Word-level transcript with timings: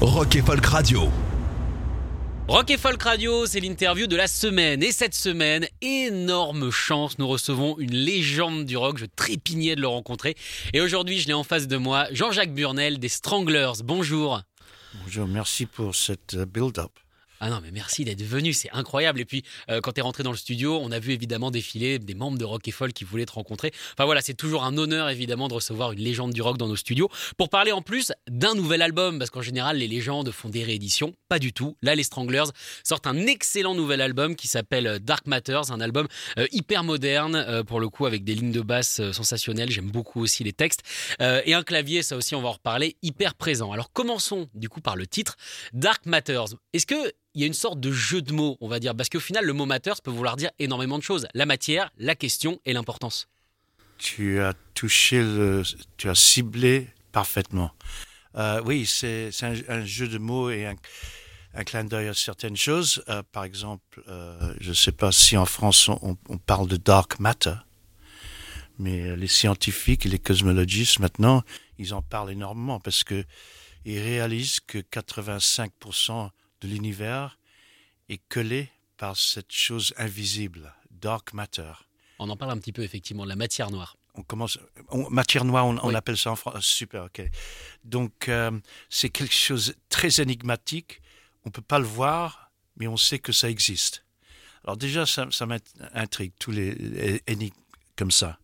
Rock 0.00 0.36
et 0.36 0.42
Folk 0.42 0.64
Radio. 0.66 1.08
Rock 2.48 2.70
et 2.70 2.78
Folk 2.78 3.02
Radio, 3.02 3.46
c'est 3.46 3.60
l'interview 3.60 4.06
de 4.06 4.16
la 4.16 4.26
semaine. 4.26 4.82
Et 4.82 4.92
cette 4.92 5.14
semaine, 5.14 5.66
énorme 5.80 6.70
chance, 6.70 7.18
nous 7.18 7.28
recevons 7.28 7.78
une 7.78 7.94
légende 7.94 8.64
du 8.64 8.76
rock. 8.76 8.98
Je 8.98 9.06
trépignais 9.06 9.76
de 9.76 9.80
le 9.80 9.88
rencontrer. 9.88 10.34
Et 10.72 10.80
aujourd'hui, 10.80 11.18
je 11.18 11.28
l'ai 11.28 11.34
en 11.34 11.44
face 11.44 11.68
de 11.68 11.76
moi, 11.76 12.06
Jean-Jacques 12.12 12.54
Burnel 12.54 12.98
des 12.98 13.08
Stranglers. 13.08 13.82
Bonjour. 13.84 14.40
Bonjour, 15.04 15.26
merci 15.26 15.66
pour 15.66 15.94
cette 15.94 16.34
euh, 16.34 16.46
build-up. 16.46 16.92
Ah 17.44 17.50
non, 17.50 17.58
mais 17.60 17.72
merci 17.72 18.04
d'être 18.04 18.22
venu, 18.22 18.52
c'est 18.52 18.70
incroyable. 18.70 19.20
Et 19.20 19.24
puis, 19.24 19.42
euh, 19.68 19.80
quand 19.80 19.90
tu 19.90 19.98
es 19.98 20.02
rentré 20.02 20.22
dans 20.22 20.30
le 20.30 20.36
studio, 20.36 20.78
on 20.80 20.92
a 20.92 21.00
vu 21.00 21.10
évidemment 21.10 21.50
défiler 21.50 21.98
des 21.98 22.14
membres 22.14 22.38
de 22.38 22.44
Rock 22.44 22.68
et 22.68 22.70
Folk 22.70 22.92
qui 22.92 23.02
voulaient 23.02 23.26
te 23.26 23.32
rencontrer. 23.32 23.72
Enfin 23.94 24.04
voilà, 24.04 24.20
c'est 24.20 24.34
toujours 24.34 24.62
un 24.62 24.78
honneur 24.78 25.08
évidemment 25.08 25.48
de 25.48 25.54
recevoir 25.54 25.90
une 25.90 25.98
légende 25.98 26.32
du 26.32 26.40
rock 26.40 26.56
dans 26.56 26.68
nos 26.68 26.76
studios 26.76 27.08
pour 27.36 27.48
parler 27.48 27.72
en 27.72 27.82
plus 27.82 28.12
d'un 28.30 28.54
nouvel 28.54 28.80
album, 28.80 29.18
parce 29.18 29.30
qu'en 29.30 29.42
général, 29.42 29.78
les 29.78 29.88
légendes 29.88 30.30
font 30.30 30.50
des 30.50 30.62
rééditions. 30.62 31.14
Pas 31.28 31.40
du 31.40 31.52
tout. 31.52 31.76
Là, 31.82 31.96
les 31.96 32.04
Stranglers 32.04 32.52
sortent 32.84 33.08
un 33.08 33.26
excellent 33.26 33.74
nouvel 33.74 34.02
album 34.02 34.36
qui 34.36 34.46
s'appelle 34.46 35.00
Dark 35.00 35.26
Matters, 35.26 35.72
un 35.72 35.80
album 35.80 36.06
euh, 36.38 36.46
hyper 36.52 36.84
moderne, 36.84 37.34
euh, 37.34 37.64
pour 37.64 37.80
le 37.80 37.88
coup, 37.88 38.06
avec 38.06 38.22
des 38.22 38.36
lignes 38.36 38.52
de 38.52 38.60
basse 38.60 39.00
euh, 39.00 39.12
sensationnelles. 39.12 39.72
J'aime 39.72 39.90
beaucoup 39.90 40.20
aussi 40.20 40.44
les 40.44 40.52
textes. 40.52 40.82
Euh, 41.20 41.42
et 41.44 41.54
un 41.54 41.64
clavier, 41.64 42.04
ça 42.04 42.16
aussi, 42.16 42.36
on 42.36 42.40
va 42.40 42.50
en 42.50 42.52
reparler, 42.52 42.96
hyper 43.02 43.34
présent. 43.34 43.72
Alors 43.72 43.90
commençons 43.92 44.48
du 44.54 44.68
coup 44.68 44.80
par 44.80 44.94
le 44.94 45.08
titre 45.08 45.36
Dark 45.72 46.06
Matters. 46.06 46.54
Est-ce 46.72 46.86
que 46.86 47.12
il 47.34 47.40
y 47.40 47.44
a 47.44 47.46
une 47.46 47.54
sorte 47.54 47.80
de 47.80 47.92
jeu 47.92 48.22
de 48.22 48.32
mots, 48.32 48.56
on 48.60 48.68
va 48.68 48.78
dire, 48.78 48.94
parce 48.94 49.08
qu'au 49.08 49.20
final, 49.20 49.44
le 49.44 49.52
mot 49.52 49.66
matters 49.66 50.02
peut 50.02 50.10
vouloir 50.10 50.36
dire 50.36 50.50
énormément 50.58 50.98
de 50.98 51.02
choses. 51.02 51.26
La 51.34 51.46
matière, 51.46 51.90
la 51.98 52.14
question 52.14 52.60
et 52.64 52.72
l'importance. 52.72 53.28
Tu 53.98 54.40
as 54.40 54.54
touché 54.74 55.24
tu 55.96 56.08
as 56.08 56.14
ciblé 56.14 56.88
parfaitement. 57.12 57.72
Euh, 58.36 58.62
oui, 58.64 58.86
c'est 58.86 59.30
un, 59.42 59.84
jeu 59.84 60.08
de 60.08 60.18
mots 60.18 60.50
et 60.50 60.66
un, 60.66 61.64
clin 61.64 61.84
d'œil 61.84 62.08
à 62.08 62.14
certaines 62.14 62.56
choses. 62.56 63.02
Euh, 63.08 63.22
par 63.32 63.44
exemple, 63.44 64.02
euh, 64.08 64.54
je 64.60 64.70
ne 64.70 64.74
sais 64.74 64.92
pas 64.92 65.12
si 65.12 65.36
en 65.36 65.44
France 65.44 65.88
on, 65.88 66.16
on 66.28 66.38
parle 66.38 66.66
de 66.66 66.76
dark 66.76 67.20
matter, 67.20 67.54
mais 68.78 69.16
les 69.16 69.28
scientifiques 69.28 70.06
et 70.06 70.08
les 70.08 70.18
cosmologistes 70.18 70.98
maintenant, 70.98 71.42
ils 71.78 71.94
en 71.94 72.02
parlent 72.02 72.30
énormément 72.30 72.80
parce 72.80 73.04
que 73.04 73.24
ils 73.84 73.98
réalisent 73.98 74.60
que 74.60 74.78
85% 74.78 76.30
de 76.62 76.68
l'univers 76.68 77.38
est 78.08 78.20
collé 78.28 78.68
par 78.96 79.16
cette 79.16 79.52
chose 79.52 79.92
invisible, 79.96 80.72
dark 80.90 81.32
matter. 81.32 81.72
On 82.18 82.28
en 82.30 82.36
parle 82.36 82.52
un 82.52 82.58
petit 82.58 82.72
peu 82.72 82.82
effectivement 82.82 83.24
de 83.24 83.28
la 83.28 83.36
matière 83.36 83.70
noire. 83.70 83.96
on 84.14 84.22
commence 84.22 84.58
on- 84.90 85.08
matière 85.10 85.44
noire 85.44 85.66
on, 85.66 85.78
on 85.78 85.88
Oui. 85.88 85.94
appelle 85.94 86.18
ça 86.18 86.30
en 86.30 86.36
France 86.36 86.66
super 86.66 87.04
ok 87.04 87.22
donc 87.84 88.28
euh, 88.28 88.50
c'est 88.90 89.08
quelque 89.08 89.34
chose 89.34 89.68
de 89.68 89.74
très 89.88 90.20
énigmatique 90.20 91.00
on 91.46 91.50
peut 91.50 91.62
pas 91.62 91.78
le 91.78 91.86
voir 91.86 92.50
mais 92.76 92.86
on 92.88 92.98
sait 92.98 93.18
que 93.18 93.32
ça 93.32 93.48
existe 93.48 94.04
alors 94.64 94.76
déjà 94.76 95.06
ça, 95.06 95.26
ça 95.30 95.46
m'intrigue 95.46 96.32
tous 96.38 96.50
les 96.50 97.22
énigmes 97.26 97.56
comme 97.96 98.10
ça 98.10 98.38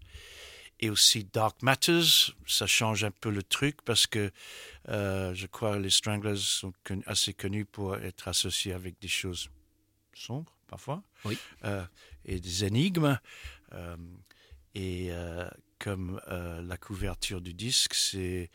et 0.80 0.90
aussi 0.90 1.24
Dark 1.32 1.62
Matters 1.62 2.32
ça 2.46 2.66
change 2.66 3.04
un 3.04 3.10
peu 3.10 3.30
le 3.30 3.42
truc 3.42 3.82
parce 3.84 4.06
que 4.06 4.30
euh, 4.88 5.34
je 5.34 5.46
crois 5.46 5.78
les 5.78 5.90
Stranglers 5.90 6.36
sont 6.36 6.72
con- 6.86 7.02
assez 7.06 7.34
connus 7.34 7.64
pour 7.64 7.96
être 7.96 8.28
associés 8.28 8.72
avec 8.72 9.00
des 9.00 9.08
choses 9.08 9.50
sombres 10.14 10.54
parfois 10.68 11.02
Oui. 11.24 11.36
Euh, 11.64 11.84
et 12.24 12.40
des 12.40 12.64
énigmes 12.64 13.18
euh, 13.72 13.96
et 14.74 15.10
comme 15.78 16.20
la 16.26 16.76
couverture 16.76 17.40
du 17.40 17.52
disque, 17.54 17.94
c'est 17.94 18.50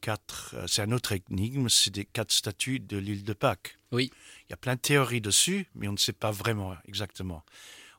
quatre, 0.00 0.54
c'est 0.66 0.80
un 0.82 0.92
autre 0.92 1.12
énigme, 1.12 1.68
c'est 1.68 1.90
des 1.90 2.04
quatre 2.06 2.32
statues 2.32 2.80
de 2.80 2.96
l'île 2.96 3.24
de 3.24 3.32
Pâques. 3.34 3.78
Oui. 3.90 4.10
Il 4.46 4.50
y 4.50 4.52
a 4.54 4.56
plein 4.56 4.76
de 4.76 4.80
théories 4.80 5.20
dessus, 5.20 5.66
mais 5.74 5.88
on 5.88 5.92
ne 5.92 5.98
sait 5.98 6.12
pas 6.14 6.30
vraiment 6.30 6.74
exactement. 6.86 7.44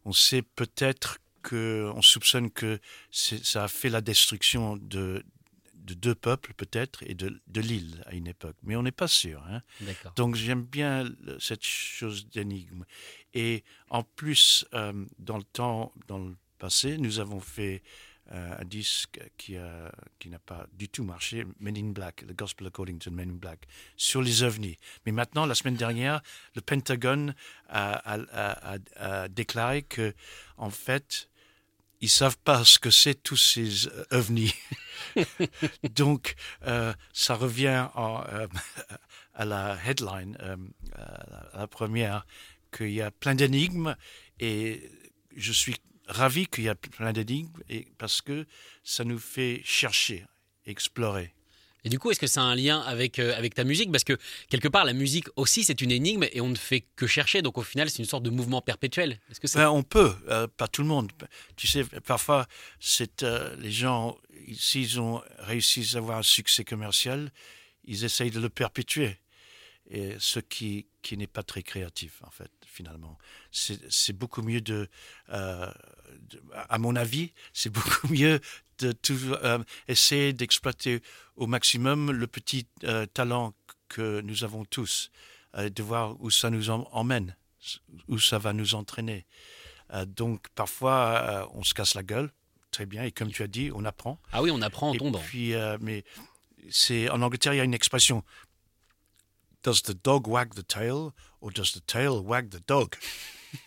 On 0.06 0.14
sait 0.14 0.42
peut-être 0.42 1.20
que, 1.44 1.92
on 1.96 2.02
soupçonne 2.02 2.50
que 2.50 2.80
ça 3.12 3.66
a 3.66 3.68
fait 3.68 3.90
la 3.90 4.02
destruction 4.02 4.78
de, 4.78 5.24
de 5.76 5.94
deux 5.94 6.16
peuples 6.16 6.54
peut-être 6.54 7.04
et 7.04 7.14
de, 7.14 7.40
de 7.48 7.62
l'île 7.62 8.04
à 8.08 8.14
une 8.16 8.28
époque, 8.28 8.56
mais 8.64 8.76
on 8.76 8.84
n'est 8.84 8.92
pas 9.04 9.08
sûr. 9.10 9.44
Hein. 9.50 9.62
Donc 10.16 10.36
j'aime 10.36 10.64
bien 10.64 11.06
cette 11.40 11.66
chose 11.66 12.28
d'énigme. 12.30 12.86
Et 13.34 13.64
en 13.90 14.04
plus, 14.04 14.66
euh, 14.74 15.06
dans 15.20 15.38
le 15.38 15.44
temps, 15.44 15.92
dans 16.08 16.20
le 16.20 16.36
passé, 16.58 16.98
nous 16.98 17.20
avons 17.20 17.40
fait 17.42 17.84
euh, 18.32 18.56
un 18.58 18.64
disque 18.64 19.20
qui, 19.38 19.58
a- 19.58 19.92
qui 20.20 20.30
n'a 20.30 20.40
pas 20.40 20.66
du 20.72 20.88
tout 20.88 21.04
marché, 21.04 21.44
Men 21.60 21.76
in 21.78 21.90
Black, 21.92 22.24
The 22.26 22.34
Gospel 22.34 22.68
According 22.68 22.98
to 23.00 23.12
Men 23.12 23.30
in 23.32 23.34
Black, 23.34 23.68
sur 23.98 24.22
les 24.22 24.44
ovnis. 24.44 24.78
Mais 25.06 25.12
maintenant, 25.12 25.46
la 25.46 25.56
semaine 25.56 25.76
dernière, 25.76 26.22
le 26.56 26.62
Pentagone 26.62 27.36
a, 27.68 27.92
a- 28.14 28.22
a- 28.32 28.76
a- 28.76 29.24
a 29.24 29.28
déclaré 29.28 29.82
que, 29.84 30.14
en 30.56 30.70
fait, 30.70 31.30
ils 32.04 32.10
savent 32.10 32.38
pas 32.44 32.66
ce 32.66 32.80
que 32.80 32.90
c'est 32.92 33.16
tous 33.16 33.38
ces 33.38 33.88
euh, 33.88 34.04
ovnis. 34.12 34.54
Donc, 35.96 36.36
euh, 36.68 36.94
ça 37.14 37.36
revient 37.36 37.88
en, 37.96 38.24
euh, 38.28 38.48
à 39.34 39.46
la 39.46 39.78
headline, 39.86 40.38
euh, 40.42 40.58
à 40.96 41.58
la- 41.60 41.68
première, 41.68 42.26
qu'il 42.76 42.92
y 42.92 43.02
a 43.02 43.10
plein 43.10 43.36
d'énigmes 43.36 43.96
et 44.40 44.92
je 45.36 45.54
suis 45.54 45.76
ravi 46.08 46.46
qu'il 46.48 46.66
y 46.66 46.70
a 46.70 46.76
plein 46.76 47.14
d'énigmes 47.14 47.54
parce 47.98 48.22
que 48.22 48.46
ça 48.84 49.04
nous 49.06 49.20
fait 49.20 49.62
chercher, 49.64 50.26
explorer. 50.66 51.34
Et 51.86 51.90
du 51.90 52.00
coup, 52.00 52.12
est-ce 52.12 52.20
que 52.20 52.28
ça 52.28 52.42
a 52.42 52.46
un 52.46 52.56
lien 52.56 52.80
avec, 52.82 53.20
euh, 53.20 53.36
avec 53.38 53.56
ta 53.56 53.64
musique? 53.64 53.92
Parce 53.92 54.04
que 54.04 54.18
quelque 54.50 54.68
part, 54.68 54.86
la 54.86 54.94
musique 54.94 55.28
aussi, 55.36 55.64
c'est 55.64 55.82
une 55.82 55.92
énigme 55.92 56.26
et 56.32 56.40
on 56.42 56.50
ne 56.50 56.56
fait 56.56 56.86
que 56.96 57.08
chercher. 57.08 57.42
Donc 57.42 57.58
au 57.58 57.62
final, 57.64 57.90
c'est 57.90 58.00
une 58.00 58.08
sorte 58.08 58.24
de 58.24 58.30
mouvement 58.30 58.62
perpétuel. 58.62 59.20
Est-ce 59.30 59.40
que 59.40 59.58
Ben, 59.58 59.70
on 59.70 59.84
peut, 59.84 60.14
euh, 60.30 60.48
pas 60.48 60.68
tout 60.68 60.82
le 60.82 60.88
monde. 60.88 61.12
Tu 61.56 61.68
sais, 61.68 61.84
parfois, 62.06 62.48
euh, 63.24 63.56
les 63.58 63.72
gens, 63.72 64.18
s'ils 64.56 65.00
ont 65.00 65.22
réussi 65.40 65.90
à 65.96 65.98
avoir 65.98 66.20
un 66.20 66.24
succès 66.24 66.64
commercial, 66.64 67.32
ils 67.86 68.06
essayent 68.06 68.32
de 68.32 68.40
le 68.40 68.50
perpétuer. 68.50 69.18
Et 69.90 70.16
ce 70.20 70.40
qui, 70.40 70.88
qui 71.02 71.18
n'est 71.18 71.28
pas 71.28 71.44
très 71.44 71.62
créatif, 71.62 72.22
en 72.24 72.30
fait, 72.32 72.50
finalement. 72.66 73.18
C'est 73.52 73.80
c'est 73.90 74.14
beaucoup 74.14 74.42
mieux 74.42 74.62
de, 74.62 74.88
euh, 75.30 75.70
de- 76.32 76.42
à 76.70 76.78
mon 76.80 76.96
avis, 76.96 77.34
c'est 77.52 77.70
beaucoup 77.74 78.08
mieux 78.08 78.40
de 78.80 78.92
toujours 78.92 79.38
euh, 79.44 79.60
essayer 79.88 80.34
d'exploiter 80.34 81.02
au 81.36 81.48
maximum 81.48 82.12
le 82.12 82.28
petit 82.28 82.66
euh, 82.84 83.06
talent 83.06 83.54
que 83.90 84.22
nous 84.22 84.44
avons 84.44 84.66
tous, 84.66 85.12
euh, 85.56 85.70
de 85.70 85.84
voir 85.84 86.20
où 86.22 86.30
ça 86.30 86.50
nous 86.50 86.70
emmène, 86.70 87.36
où 88.08 88.20
ça 88.20 88.38
va 88.38 88.54
nous 88.54 88.76
entraîner. 88.76 89.26
Donc 90.08 90.48
parfois, 90.56 91.48
on 91.54 91.64
se 91.64 91.74
casse 91.76 91.94
la 91.94 92.02
gueule, 92.02 92.32
très 92.72 92.88
bien, 92.88 93.04
et 93.04 93.12
comme 93.12 93.32
tu 93.32 93.44
as 93.44 93.48
dit, 93.48 93.70
on 93.76 93.86
apprend. 93.86 94.20
Ah 94.32 94.42
oui, 94.42 94.50
on 94.50 94.62
apprend 94.64 94.90
en 94.90 94.94
Et 94.94 94.98
tombant. 94.98 95.20
puis, 95.20 95.54
mais 95.82 96.04
c'est 96.72 97.10
en 97.10 97.22
Angleterre, 97.22 97.54
il 97.54 97.58
y 97.58 97.60
a 97.60 97.64
une 97.64 97.76
expression. 97.76 98.24
Does 99.62 99.82
the 99.84 99.94
dog 100.04 100.28
wag 100.28 100.56
the 100.56 100.66
tail 100.68 101.12
or 101.42 101.52
does 101.52 101.74
the 101.74 101.86
tail 101.86 102.22
wag 102.24 102.50
the 102.50 102.60
dog? 102.68 102.96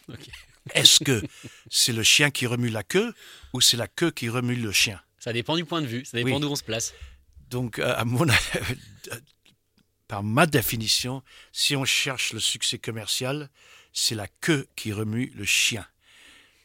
Est-ce 0.75 1.03
que 1.05 1.23
c'est 1.71 1.93
le 1.93 2.03
chien 2.03 2.31
qui 2.31 2.47
remue 2.47 2.71
la 2.71 2.83
queue 2.83 3.15
ou 3.53 3.61
c'est 3.61 3.77
la 3.77 3.87
queue 3.87 4.11
qui 4.11 4.29
remue 4.29 4.57
le 4.57 4.73
chien? 4.73 5.01
Ça 5.27 5.33
dépend 5.33 5.57
du 5.57 5.65
point 5.65 5.83
de 5.83 5.89
vue, 5.89 6.05
ça 6.05 6.17
dépend 6.19 6.37
Oui. 6.37 6.41
d'où 6.41 6.47
on 6.49 6.55
se 6.55 6.63
place. 6.63 6.95
Donc, 7.51 7.81
euh, 7.81 7.93
à 7.97 8.05
mon, 8.05 8.25
par 10.09 10.23
ma 10.23 10.47
définition, 10.47 11.21
si 11.51 11.75
on 11.75 11.85
cherche 11.85 12.33
le 12.33 12.39
succès 12.39 12.79
commercial, 12.79 13.51
c'est 13.93 14.15
la 14.15 14.29
queue 14.29 14.69
qui 14.77 14.93
remue 14.93 15.33
le 15.35 15.45
chien. 15.45 15.85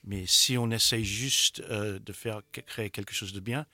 Mais 0.03 0.25
si 0.27 0.59
on 0.59 0.69
essaye 0.69 1.03
juste 1.03 1.61
euh, 1.71 1.97
de 1.97 2.13
faire 2.13 2.41
créer 2.67 2.91
quelque 2.91 3.15
chose 3.15 3.33
de 3.33 3.39
bien, 3.39 3.65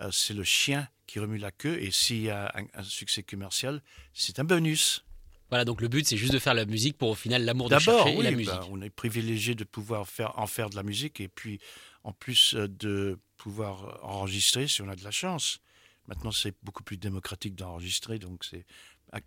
euh, 0.00 0.10
c'est 0.10 0.34
le 0.34 0.42
chien 0.42 0.88
qui 1.06 1.20
remue 1.20 1.38
la 1.38 1.52
queue. 1.52 1.80
Et 1.80 1.92
s'il 1.92 2.22
y 2.22 2.30
a 2.30 2.52
un, 2.56 2.64
un 2.74 2.82
succès 2.82 3.22
commercial, 3.22 3.80
c'est 4.12 4.40
un 4.40 4.44
bonus. 4.44 5.04
Voilà, 5.50 5.64
donc 5.64 5.80
le 5.80 5.86
but, 5.88 6.04
c'est 6.04 6.16
juste 6.16 6.32
de 6.32 6.38
faire 6.40 6.54
la 6.54 6.64
musique 6.64 6.98
pour 6.98 7.10
au 7.10 7.14
final 7.14 7.44
l'amour 7.44 7.68
de 7.68 7.78
chercher 7.78 8.12
et 8.16 8.22
la 8.22 8.30
musique. 8.32 8.46
bah, 8.52 8.66
on 8.70 8.82
est 8.82 8.90
privilégié 8.90 9.54
de 9.54 9.62
pouvoir 9.64 10.08
faire, 10.08 10.36
en 10.36 10.48
faire 10.48 10.68
de 10.68 10.74
la 10.76 10.82
musique 10.82 11.20
et 11.20 11.28
puis 11.28 11.60
en 12.04 12.12
plus 12.12 12.54
euh, 12.54 12.68
de 12.68 13.18
pouvoir 13.36 13.98
enregistrer 14.02 14.68
si 14.68 14.82
on 14.82 14.88
a 14.88 14.96
de 14.96 15.04
la 15.04 15.10
chance. 15.10 15.60
Maintenant, 16.08 16.32
c'est 16.32 16.54
beaucoup 16.62 16.82
plus 16.82 16.96
démocratique 16.96 17.54
d'enregistrer, 17.54 18.18
donc 18.18 18.44
c'est 18.44 18.64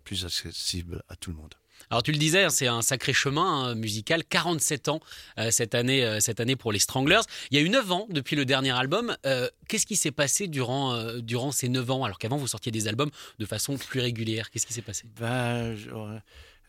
plus 0.04 0.24
accessible 0.24 1.02
à 1.08 1.16
tout 1.16 1.30
le 1.30 1.36
monde. 1.36 1.54
Alors 1.90 2.02
tu 2.02 2.12
le 2.12 2.18
disais, 2.18 2.44
hein, 2.44 2.50
c'est 2.50 2.66
un 2.66 2.82
sacré 2.82 3.12
chemin 3.12 3.64
hein, 3.64 3.74
musical, 3.74 4.24
47 4.24 4.88
ans 4.88 5.00
euh, 5.38 5.50
cette, 5.50 5.74
année, 5.74 6.04
euh, 6.04 6.20
cette 6.20 6.40
année 6.40 6.56
pour 6.56 6.72
les 6.72 6.78
Stranglers. 6.78 7.20
Il 7.50 7.58
y 7.58 7.60
a 7.60 7.64
eu 7.64 7.68
9 7.68 7.92
ans 7.92 8.06
depuis 8.10 8.36
le 8.36 8.44
dernier 8.44 8.70
album. 8.70 9.16
Euh, 9.26 9.48
qu'est-ce 9.68 9.86
qui 9.86 9.96
s'est 9.96 10.12
passé 10.12 10.48
durant, 10.48 10.96
durant 11.18 11.52
ces 11.52 11.68
9 11.68 11.90
ans 11.90 12.04
Alors 12.04 12.18
qu'avant 12.18 12.36
vous 12.36 12.46
sortiez 12.46 12.72
des 12.72 12.88
albums 12.88 13.10
de 13.38 13.46
façon 13.46 13.76
plus 13.76 14.00
régulière? 14.00 14.50
Qu'est-ce 14.50 14.66
qui 14.66 14.72
s'est 14.72 14.82
passé? 14.82 15.04
Ben, 15.18 15.76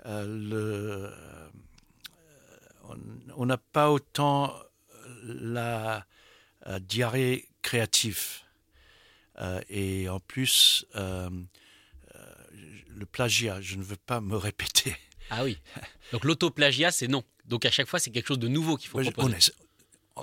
le, 0.06 1.12
On 3.38 3.46
n'a 3.46 3.57
pas 3.57 3.92
autant 3.92 4.54
la 5.25 6.06
diarrhée 6.80 7.48
créative. 7.62 8.42
et 9.69 10.10
en 10.10 10.19
plus 10.19 10.86
le 12.95 13.06
plagiat, 13.06 13.62
je 13.62 13.75
ne 13.75 13.83
veux 13.83 13.98
pas 13.98 14.22
me 14.22 14.38
répéter. 14.38 14.95
Ah 15.30 15.44
oui. 15.44 15.57
Donc 16.12 16.24
l'autoplagiat, 16.24 16.92
c'est 16.92 17.07
non. 17.07 17.24
Donc 17.45 17.66
à 17.66 17.72
chaque 17.72 17.88
fois, 17.88 18.00
c'est 18.00 18.12
quelque 18.12 18.27
chose 18.27 18.39
de 18.39 18.48
nouveau 18.48 18.77
qu'il 18.77 18.89
faut 18.89 19.01
proposer. 19.01 19.51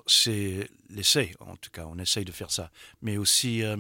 C'est 0.07 0.69
l'essai, 0.91 1.35
en 1.41 1.57
tout 1.57 1.71
cas, 1.71 1.87
on 1.87 1.99
essaye 1.99 2.25
de 2.25 2.33
faire 2.33 2.51
ça. 2.51 2.71
Mais 3.03 3.17
aussi, 3.17 3.63
euh, 3.63 3.77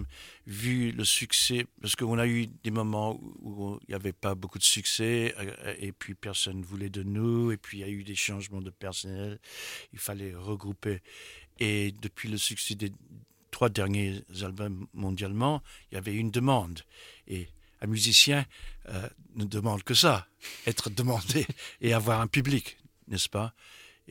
vu 0.46 0.92
le 0.92 1.04
succès, 1.04 1.66
parce 1.80 1.96
qu'on 1.96 2.18
a 2.18 2.26
eu 2.26 2.46
des 2.46 2.70
moments 2.70 3.18
où 3.42 3.78
il 3.82 3.90
n'y 3.90 3.94
avait 3.94 4.12
pas 4.12 4.34
beaucoup 4.34 4.58
de 4.58 4.64
succès, 4.64 5.34
euh, 5.38 5.74
et 5.78 5.92
puis 5.92 6.14
personne 6.14 6.60
ne 6.60 6.64
voulait 6.64 6.90
de 6.90 7.02
nous, 7.02 7.50
et 7.50 7.56
puis 7.56 7.78
il 7.78 7.80
y 7.80 7.84
a 7.84 7.88
eu 7.88 8.04
des 8.04 8.14
changements 8.14 8.62
de 8.62 8.70
personnel, 8.70 9.40
il 9.92 9.98
fallait 9.98 10.34
regrouper. 10.34 11.02
Et 11.58 11.92
depuis 11.92 12.28
le 12.28 12.38
succès 12.38 12.74
des 12.74 12.92
trois 13.50 13.68
derniers 13.68 14.24
albums 14.42 14.86
mondialement, 14.94 15.62
il 15.90 15.94
y 15.96 15.98
avait 15.98 16.14
une 16.14 16.30
demande. 16.30 16.80
Et 17.28 17.48
un 17.80 17.86
musicien 17.86 18.46
euh, 18.88 19.08
ne 19.36 19.44
demande 19.44 19.82
que 19.82 19.94
ça, 19.94 20.26
être 20.66 20.88
demandé 20.90 21.46
et 21.80 21.92
avoir 21.92 22.20
un 22.20 22.26
public, 22.26 22.78
n'est-ce 23.08 23.28
pas? 23.28 23.54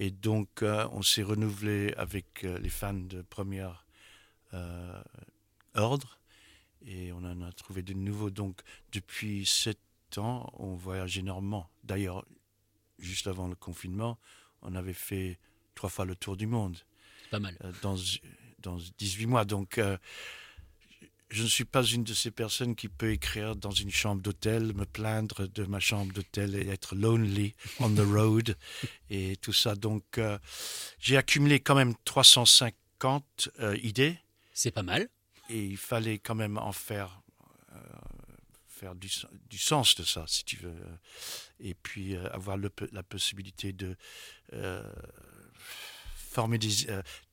Et 0.01 0.09
donc, 0.09 0.63
euh, 0.63 0.87
on 0.93 1.03
s'est 1.03 1.21
renouvelé 1.21 1.93
avec 1.95 2.43
euh, 2.43 2.57
les 2.57 2.69
fans 2.69 2.91
de 2.95 3.21
première 3.21 3.85
ordre 5.75 6.19
et 6.85 7.13
on 7.13 7.19
en 7.19 7.41
a 7.41 7.51
trouvé 7.53 7.83
de 7.83 7.93
nouveaux. 7.93 8.31
Donc, 8.31 8.61
depuis 8.91 9.45
sept 9.45 9.77
ans, 10.17 10.51
on 10.57 10.73
voyage 10.73 11.19
énormément. 11.19 11.69
D'ailleurs, 11.83 12.25
juste 12.97 13.27
avant 13.27 13.47
le 13.47 13.55
confinement, 13.55 14.17
on 14.63 14.73
avait 14.73 14.91
fait 14.91 15.37
trois 15.75 15.89
fois 15.89 16.03
le 16.05 16.15
tour 16.15 16.35
du 16.35 16.47
monde. 16.47 16.79
Pas 17.29 17.39
mal. 17.39 17.55
dans, 17.83 17.95
dans 18.59 18.77
18 18.97 19.27
mois. 19.27 19.45
Donc, 19.45 19.79
je 21.31 21.43
ne 21.43 21.47
suis 21.47 21.65
pas 21.65 21.83
une 21.83 22.03
de 22.03 22.13
ces 22.13 22.29
personnes 22.29 22.75
qui 22.75 22.89
peut 22.89 23.11
écrire 23.11 23.55
dans 23.55 23.71
une 23.71 23.89
chambre 23.89 24.21
d'hôtel, 24.21 24.73
me 24.73 24.85
plaindre 24.85 25.47
de 25.47 25.63
ma 25.63 25.79
chambre 25.79 26.11
d'hôtel 26.13 26.55
et 26.55 26.67
être 26.67 26.93
lonely 26.93 27.55
on 27.79 27.89
the 27.89 27.99
road 27.99 28.57
et 29.09 29.37
tout 29.37 29.53
ça. 29.53 29.75
Donc, 29.75 30.17
euh, 30.17 30.37
j'ai 30.99 31.15
accumulé 31.15 31.61
quand 31.61 31.75
même 31.75 31.95
350 32.03 33.49
euh, 33.59 33.77
idées. 33.81 34.19
C'est 34.53 34.71
pas 34.71 34.83
mal. 34.83 35.07
Et 35.49 35.65
il 35.65 35.77
fallait 35.77 36.19
quand 36.19 36.35
même 36.35 36.57
en 36.57 36.73
faire, 36.73 37.21
euh, 37.71 37.79
faire 38.67 38.93
du, 38.93 39.09
sens 39.57 39.95
de 39.95 40.03
ça, 40.03 40.25
si 40.27 40.43
tu 40.43 40.57
veux. 40.57 40.75
Et 41.61 41.73
puis 41.73 42.17
avoir 42.17 42.57
la 42.57 43.03
possibilité 43.03 43.71
de 43.71 43.95
former 46.15 46.57
des, 46.57 46.69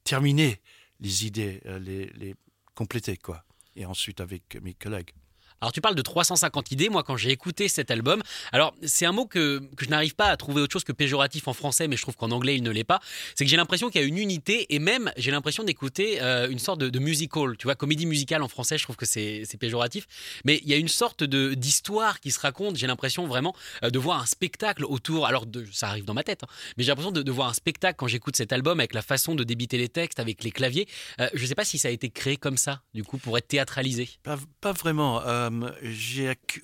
terminer 0.04 0.60
les 1.00 1.26
idées, 1.26 1.60
les, 1.80 2.06
les 2.14 2.34
compléter, 2.74 3.16
quoi 3.16 3.44
et 3.78 3.86
ensuite 3.86 4.20
avec 4.20 4.58
mes 4.60 4.74
collègues. 4.74 5.12
Alors 5.60 5.72
tu 5.72 5.80
parles 5.80 5.94
de 5.94 6.02
350 6.02 6.72
idées, 6.72 6.88
moi 6.88 7.02
quand 7.02 7.16
j'ai 7.16 7.30
écouté 7.30 7.68
cet 7.68 7.90
album, 7.90 8.22
alors 8.52 8.74
c'est 8.84 9.06
un 9.06 9.12
mot 9.12 9.26
que, 9.26 9.60
que 9.76 9.84
je 9.84 9.90
n'arrive 9.90 10.14
pas 10.14 10.26
à 10.26 10.36
trouver 10.36 10.62
autre 10.62 10.72
chose 10.72 10.84
que 10.84 10.92
péjoratif 10.92 11.48
en 11.48 11.52
français, 11.52 11.88
mais 11.88 11.96
je 11.96 12.02
trouve 12.02 12.16
qu'en 12.16 12.30
anglais 12.30 12.56
il 12.56 12.62
ne 12.62 12.70
l'est 12.70 12.84
pas, 12.84 13.00
c'est 13.34 13.44
que 13.44 13.50
j'ai 13.50 13.56
l'impression 13.56 13.90
qu'il 13.90 14.00
y 14.00 14.04
a 14.04 14.06
une 14.06 14.18
unité 14.18 14.72
et 14.74 14.78
même 14.78 15.10
j'ai 15.16 15.30
l'impression 15.30 15.64
d'écouter 15.64 16.22
euh, 16.22 16.48
une 16.48 16.58
sorte 16.58 16.80
de, 16.80 16.88
de, 16.88 16.98
musical, 16.98 17.56
tu 17.56 17.66
vois, 17.66 17.74
comédie 17.74 18.06
musicale 18.06 18.42
en 18.42 18.48
français, 18.48 18.78
je 18.78 18.84
trouve 18.84 18.96
que 18.96 19.06
c'est 19.06 19.46
péjoratif, 19.58 20.06
mais 20.44 20.60
il 20.62 20.68
y 20.68 20.74
a 20.74 20.76
une 20.76 20.88
sorte 20.88 21.24
d'histoire 21.24 22.20
qui 22.20 22.30
se 22.30 22.40
raconte, 22.40 22.76
j'ai 22.76 22.86
l'impression 22.86 23.26
vraiment 23.26 23.54
euh, 23.82 23.90
de 23.90 23.98
voir 23.98 24.20
un 24.20 24.26
spectacle 24.26 24.84
autour, 24.84 25.26
alors 25.26 25.44
ça 25.72 25.88
arrive 25.88 26.04
dans 26.04 26.14
ma 26.14 26.22
tête, 26.22 26.44
hein, 26.44 26.48
mais 26.76 26.84
j'ai 26.84 26.88
l'impression 26.88 27.12
de, 27.12 27.22
de, 27.22 27.32
voir 27.32 27.48
un 27.48 27.54
spectacle 27.54 27.96
quand 27.96 28.06
j'écoute 28.06 28.36
cet 28.36 28.52
album 28.52 28.80
avec 28.80 28.94
la 28.94 29.02
façon 29.02 29.34
de 29.34 29.44
débiter 29.44 29.78
les 29.78 29.88
textes, 29.88 30.20
avec 30.20 30.44
les 30.44 30.50
claviers, 30.50 30.88
euh, 31.20 31.28
je 31.34 31.42
ne 31.42 31.46
sais 31.46 31.54
pas 31.54 31.64
si 31.64 31.78
ça 31.78 31.88
a 31.88 31.90
été 31.90 32.10
créé 32.10 32.36
comme 32.36 32.56
ça, 32.56 32.82
du 32.94 33.04
coup, 33.04 33.18
pour 33.18 33.36
être 33.38 33.48
théâtralisé. 33.48 34.08
Pas, 34.22 34.38
vraiment. 34.72 35.22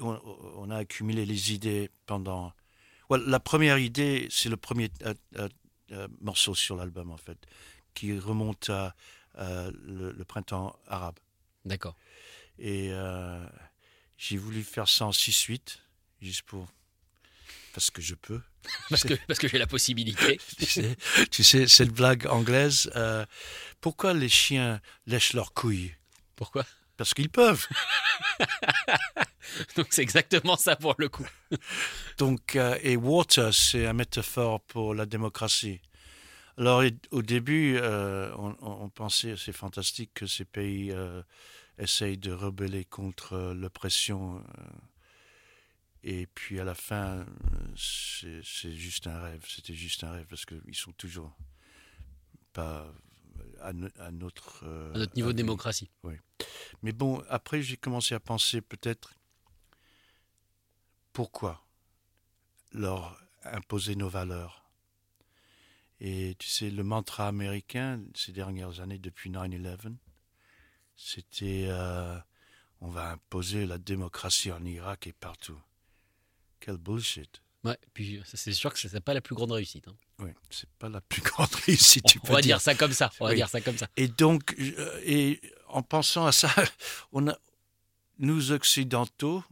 On, 0.00 0.70
a 0.70 0.76
accumulé 0.76 1.26
les 1.26 1.52
idées 1.52 1.90
pendant. 2.06 2.52
la 3.10 3.40
première 3.40 3.78
idée, 3.78 4.26
c'est 4.30 4.48
le 4.48 4.56
premier 4.56 4.90
euh, 5.04 5.14
euh, 5.92 6.08
morceau 6.20 6.54
sur 6.54 6.76
l'album, 6.76 7.10
en 7.10 7.16
fait, 7.16 7.38
qui 7.94 8.18
remonte 8.18 8.70
à 8.70 8.94
le, 9.36 10.22
printemps 10.24 10.78
arabe. 10.86 11.18
D'accord. 11.64 11.96
Et 12.58 12.92
j'ai 14.16 14.36
voulu 14.36 14.62
faire 14.62 14.88
ça 14.88 15.06
en 15.06 15.10
6-8, 15.10 15.78
juste 16.22 16.42
pour. 16.42 16.68
Parce 17.72 17.90
que 17.90 18.00
je 18.00 18.14
peux. 18.14 18.40
parce 18.88 19.02
que, 19.02 19.14
parce 19.26 19.38
que 19.38 19.48
j'ai 19.48 19.58
la 19.58 19.66
possibilité. 19.66 20.38
tu 20.58 20.66
sais, 20.66 20.96
tu 21.30 21.42
sais 21.42 21.66
cette 21.66 21.90
blague 21.90 22.26
anglaise. 22.28 22.90
pourquoi 23.80 24.14
les 24.14 24.28
chiens 24.28 24.80
lèchent 25.06 25.32
leurs 25.32 25.52
couilles? 25.52 25.94
Pourquoi? 26.36 26.64
Parce 26.96 27.14
qu'ils 27.14 27.30
peuvent. 27.30 27.66
Donc 29.76 29.88
c'est 29.90 30.02
exactement 30.02 30.56
ça 30.56 30.76
pour 30.76 30.94
le 30.98 31.08
coup. 31.08 31.26
Donc, 32.18 32.56
euh, 32.56 32.78
et 32.82 32.96
water, 32.96 33.52
c'est 33.52 33.86
une 33.86 33.92
métaphore 33.94 34.60
pour 34.60 34.94
la 34.94 35.06
démocratie. 35.06 35.80
Alors 36.56 36.82
au 37.10 37.22
début, 37.22 37.76
euh, 37.76 38.32
on, 38.36 38.88
pensait, 38.88 39.36
c'est 39.36 39.52
fantastique 39.52 40.12
que 40.14 40.26
ces 40.26 40.44
pays 40.44 40.92
euh, 40.92 41.22
essayent 41.78 42.18
de 42.18 42.32
rebeller 42.32 42.84
contre 42.84 43.52
l'oppression. 43.56 44.40
et 46.04 46.26
puis 46.28 46.60
à 46.60 46.64
la 46.64 46.76
fin, 46.76 47.26
c'est 47.76 48.72
juste 48.72 49.08
un 49.08 49.20
rêve. 49.20 49.44
C'était 49.48 49.74
juste 49.74 50.04
un 50.04 50.12
rêve 50.12 50.26
parce 50.28 50.44
qu'ils 50.44 50.76
sont 50.76 50.92
toujours 50.92 51.36
pas 52.52 52.86
à, 53.64 53.72
notre, 54.10 54.64
à 54.94 54.98
notre 54.98 55.14
niveau 55.16 55.32
de 55.32 55.36
démocratie. 55.36 55.90
Oui. 56.02 56.14
Mais 56.82 56.92
bon, 56.92 57.22
après, 57.28 57.62
j'ai 57.62 57.76
commencé 57.76 58.14
à 58.14 58.20
penser 58.20 58.60
peut-être 58.60 59.14
pourquoi 61.12 61.64
leur 62.72 63.20
imposer 63.44 63.96
nos 63.96 64.08
valeurs. 64.08 64.64
Et 66.00 66.34
tu 66.38 66.48
sais, 66.48 66.70
le 66.70 66.82
mantra 66.82 67.28
américain 67.28 68.02
ces 68.14 68.32
dernières 68.32 68.80
années, 68.80 68.98
depuis 68.98 69.30
9-11, 69.30 69.96
c'était 70.96 71.66
euh, 71.68 72.18
on 72.80 72.88
va 72.88 73.12
imposer 73.12 73.66
la 73.66 73.78
démocratie 73.78 74.52
en 74.52 74.64
Irak 74.64 75.06
et 75.06 75.12
partout. 75.12 75.60
Quel 76.60 76.76
bullshit. 76.76 77.43
Ouais, 77.64 77.78
puis 77.94 78.20
c'est 78.26 78.52
sûr 78.52 78.72
que 78.72 78.78
c'est 78.78 79.00
pas 79.00 79.14
la 79.14 79.22
plus 79.22 79.34
grande 79.34 79.52
réussite. 79.52 79.88
Hein. 79.88 79.96
Oui, 80.18 80.30
c'est 80.50 80.68
pas 80.78 80.90
la 80.90 81.00
plus 81.00 81.22
grande 81.22 81.54
réussite. 81.66 82.04
Tu 82.06 82.20
on, 82.28 82.32
va 82.32 82.42
dire. 82.42 82.60
ça 82.60 82.74
comme 82.74 82.92
ça. 82.92 83.10
On 83.20 83.26
va 83.26 83.34
dire 83.34 83.48
ça 83.48 83.60
comme 83.62 83.78
ça. 83.78 83.88
Et 83.96 84.06
donc, 84.06 84.54
euh, 84.58 85.00
et 85.04 85.40
en 85.68 85.82
pensant 85.82 86.26
à 86.26 86.32
ça, 86.32 86.54
on 87.12 87.28
a, 87.28 87.38
nous 88.18 88.52
occidentaux, 88.52 89.42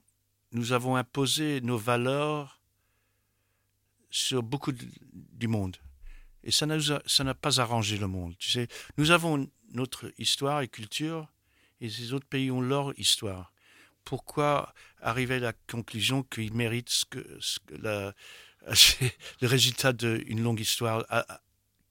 nous 0.52 0.72
avons 0.72 0.96
imposé 0.96 1.62
nos 1.62 1.78
valeurs 1.78 2.60
sur 4.10 4.42
beaucoup 4.42 4.72
du 4.72 5.48
monde. 5.48 5.78
Et 6.44 6.50
ça 6.50 6.66
n'a 6.66 7.34
pas 7.34 7.60
arrangé 7.60 7.96
le 7.96 8.08
monde. 8.08 8.36
Tu 8.38 8.50
sais, 8.50 8.68
nous 8.98 9.10
avons 9.10 9.48
notre 9.72 10.12
histoire 10.18 10.60
et 10.60 10.68
culture, 10.68 11.28
et 11.80 11.88
ces 11.88 12.12
autres 12.12 12.26
pays 12.26 12.50
ont 12.50 12.60
leur 12.60 12.98
histoire. 12.98 13.52
Pourquoi 14.04 14.74
arriver 15.02 15.36
à 15.36 15.40
la 15.40 15.52
conclusion 15.70 16.22
qu'ils 16.22 16.54
méritent 16.54 16.90
ce 16.90 17.04
que, 17.04 17.18
la, 17.80 18.14
le 19.40 19.46
résultat 19.46 19.92
d'une 19.92 20.42
longue 20.42 20.60
histoire 20.60 21.04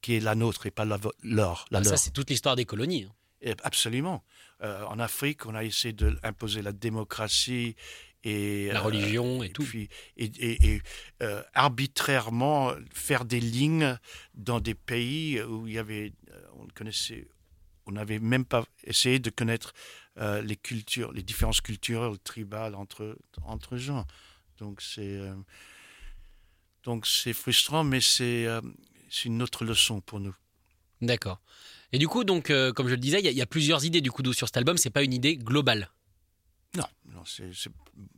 qui 0.00 0.16
est 0.16 0.20
la 0.20 0.34
nôtre 0.34 0.66
et 0.66 0.70
pas 0.70 0.84
la, 0.84 0.98
leur, 1.22 1.66
ah, 1.72 1.84
Ça, 1.84 1.96
c'est 1.96 2.10
toute 2.10 2.28
l'histoire 2.28 2.56
des 2.56 2.64
colonies. 2.64 3.08
Hein. 3.44 3.54
Absolument. 3.62 4.24
Euh, 4.62 4.84
en 4.84 4.98
Afrique, 4.98 5.46
on 5.46 5.54
a 5.54 5.64
essayé 5.64 5.92
d'imposer 5.92 6.62
la 6.62 6.72
démocratie 6.72 7.74
et 8.24 8.68
la 8.72 8.80
religion 8.80 9.42
et 9.42 9.50
tout. 9.50 9.64
Puis, 9.64 9.88
et, 10.16 10.80
euh, 11.22 11.42
arbitrairement 11.54 12.72
faire 12.92 13.24
des 13.24 13.40
lignes 13.40 13.98
dans 14.34 14.60
des 14.60 14.74
pays 14.74 15.40
où 15.42 15.66
il 15.66 15.74
y 15.74 15.78
avait, 15.78 16.12
euh, 16.30 16.40
on 16.58 16.66
connaissait, 16.74 17.26
on 17.86 17.92
n'avait 17.92 18.20
même 18.20 18.44
pas 18.44 18.64
essayé 18.84 19.18
de 19.18 19.30
connaître 19.30 19.72
les 20.16 20.56
cultures, 20.56 21.12
les 21.12 21.22
différences 21.22 21.60
culturelles 21.60 22.18
tribales 22.18 22.74
entre 22.74 23.16
entre 23.44 23.76
gens. 23.76 24.06
Donc 24.58 24.82
c'est 24.82 25.20
donc 26.84 27.06
c'est 27.06 27.32
frustrant, 27.32 27.84
mais 27.84 28.00
c'est 28.00 28.46
une 29.24 29.42
autre 29.42 29.64
leçon 29.64 30.00
pour 30.00 30.20
nous. 30.20 30.34
D'accord. 31.02 31.40
Et 31.92 31.98
du 31.98 32.08
coup, 32.08 32.24
donc, 32.24 32.50
euh, 32.50 32.72
comme 32.72 32.86
je 32.86 32.94
le 32.94 33.00
disais, 33.00 33.20
il 33.20 33.30
y, 33.30 33.42
a 33.42 33.46
plusieurs 33.46 33.84
idées 33.84 34.00
du 34.00 34.10
coup 34.10 34.22
sur 34.32 34.46
cet 34.46 34.56
album. 34.56 34.78
C'est 34.78 34.90
pas 34.90 35.02
une 35.02 35.12
idée 35.12 35.36
globale. 35.36 35.90
Non, 36.74 36.86
non 37.06 37.22
c'est 37.26 37.52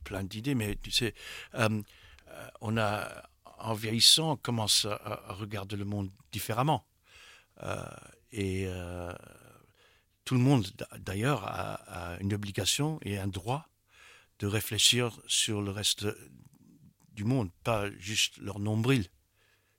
plein 0.04 0.22
d'idées, 0.22 0.54
mais 0.54 0.78
tu 0.80 0.92
sais, 0.92 1.12
euh, 1.54 1.82
euh, 2.28 2.48
on 2.60 2.76
a, 2.76 3.08
en 3.58 3.74
vieillissant, 3.74 4.32
on 4.32 4.36
commence 4.36 4.84
à, 4.84 5.24
regarder 5.30 5.76
le 5.76 5.84
monde 5.84 6.10
différemment. 6.30 6.86
Euh, 7.64 7.82
et 8.30 8.66
tout 10.24 10.34
le 10.34 10.40
monde, 10.40 10.66
d'ailleurs, 10.98 11.44
a, 11.44 12.16
une 12.20 12.32
obligation 12.32 12.98
et 13.02 13.18
un 13.18 13.26
droit 13.26 13.68
de 14.38 14.46
réfléchir 14.46 15.20
sur 15.26 15.62
le 15.62 15.70
reste 15.70 16.06
du 17.12 17.24
monde, 17.24 17.50
pas 17.62 17.90
juste 17.98 18.38
leur 18.38 18.58
nombril. 18.58 19.06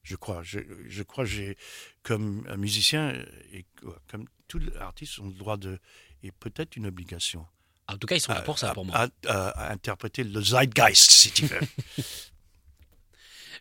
Je 0.04 0.16
crois. 0.16 0.44
Je, 0.44 0.60
je 0.88 1.04
crois 1.04 1.26
j'ai, 1.26 1.58
comme 2.04 2.46
un 2.48 2.58
musicien 2.58 3.14
et 3.52 3.66
comme 4.08 4.28
tous 4.48 4.60
les 4.60 4.76
artistes, 4.78 5.20
ont 5.20 5.28
le 5.28 5.34
droit 5.34 5.58
de 5.58 5.80
et 6.26 6.32
peut-être 6.32 6.76
une 6.76 6.88
obligation. 6.88 7.46
En 7.88 7.98
tout 7.98 8.08
cas, 8.08 8.16
ils 8.16 8.22
sont 8.22 8.34
là 8.34 8.42
pour 8.42 8.58
ça, 8.58 8.74
pour 8.74 8.86
moi. 8.86 9.08
À, 9.28 9.72
interpréter 9.72 10.24
le 10.24 10.42
zeitgeist, 10.42 11.12
si 11.12 11.32
tu 11.32 11.46
veux. 11.46 11.60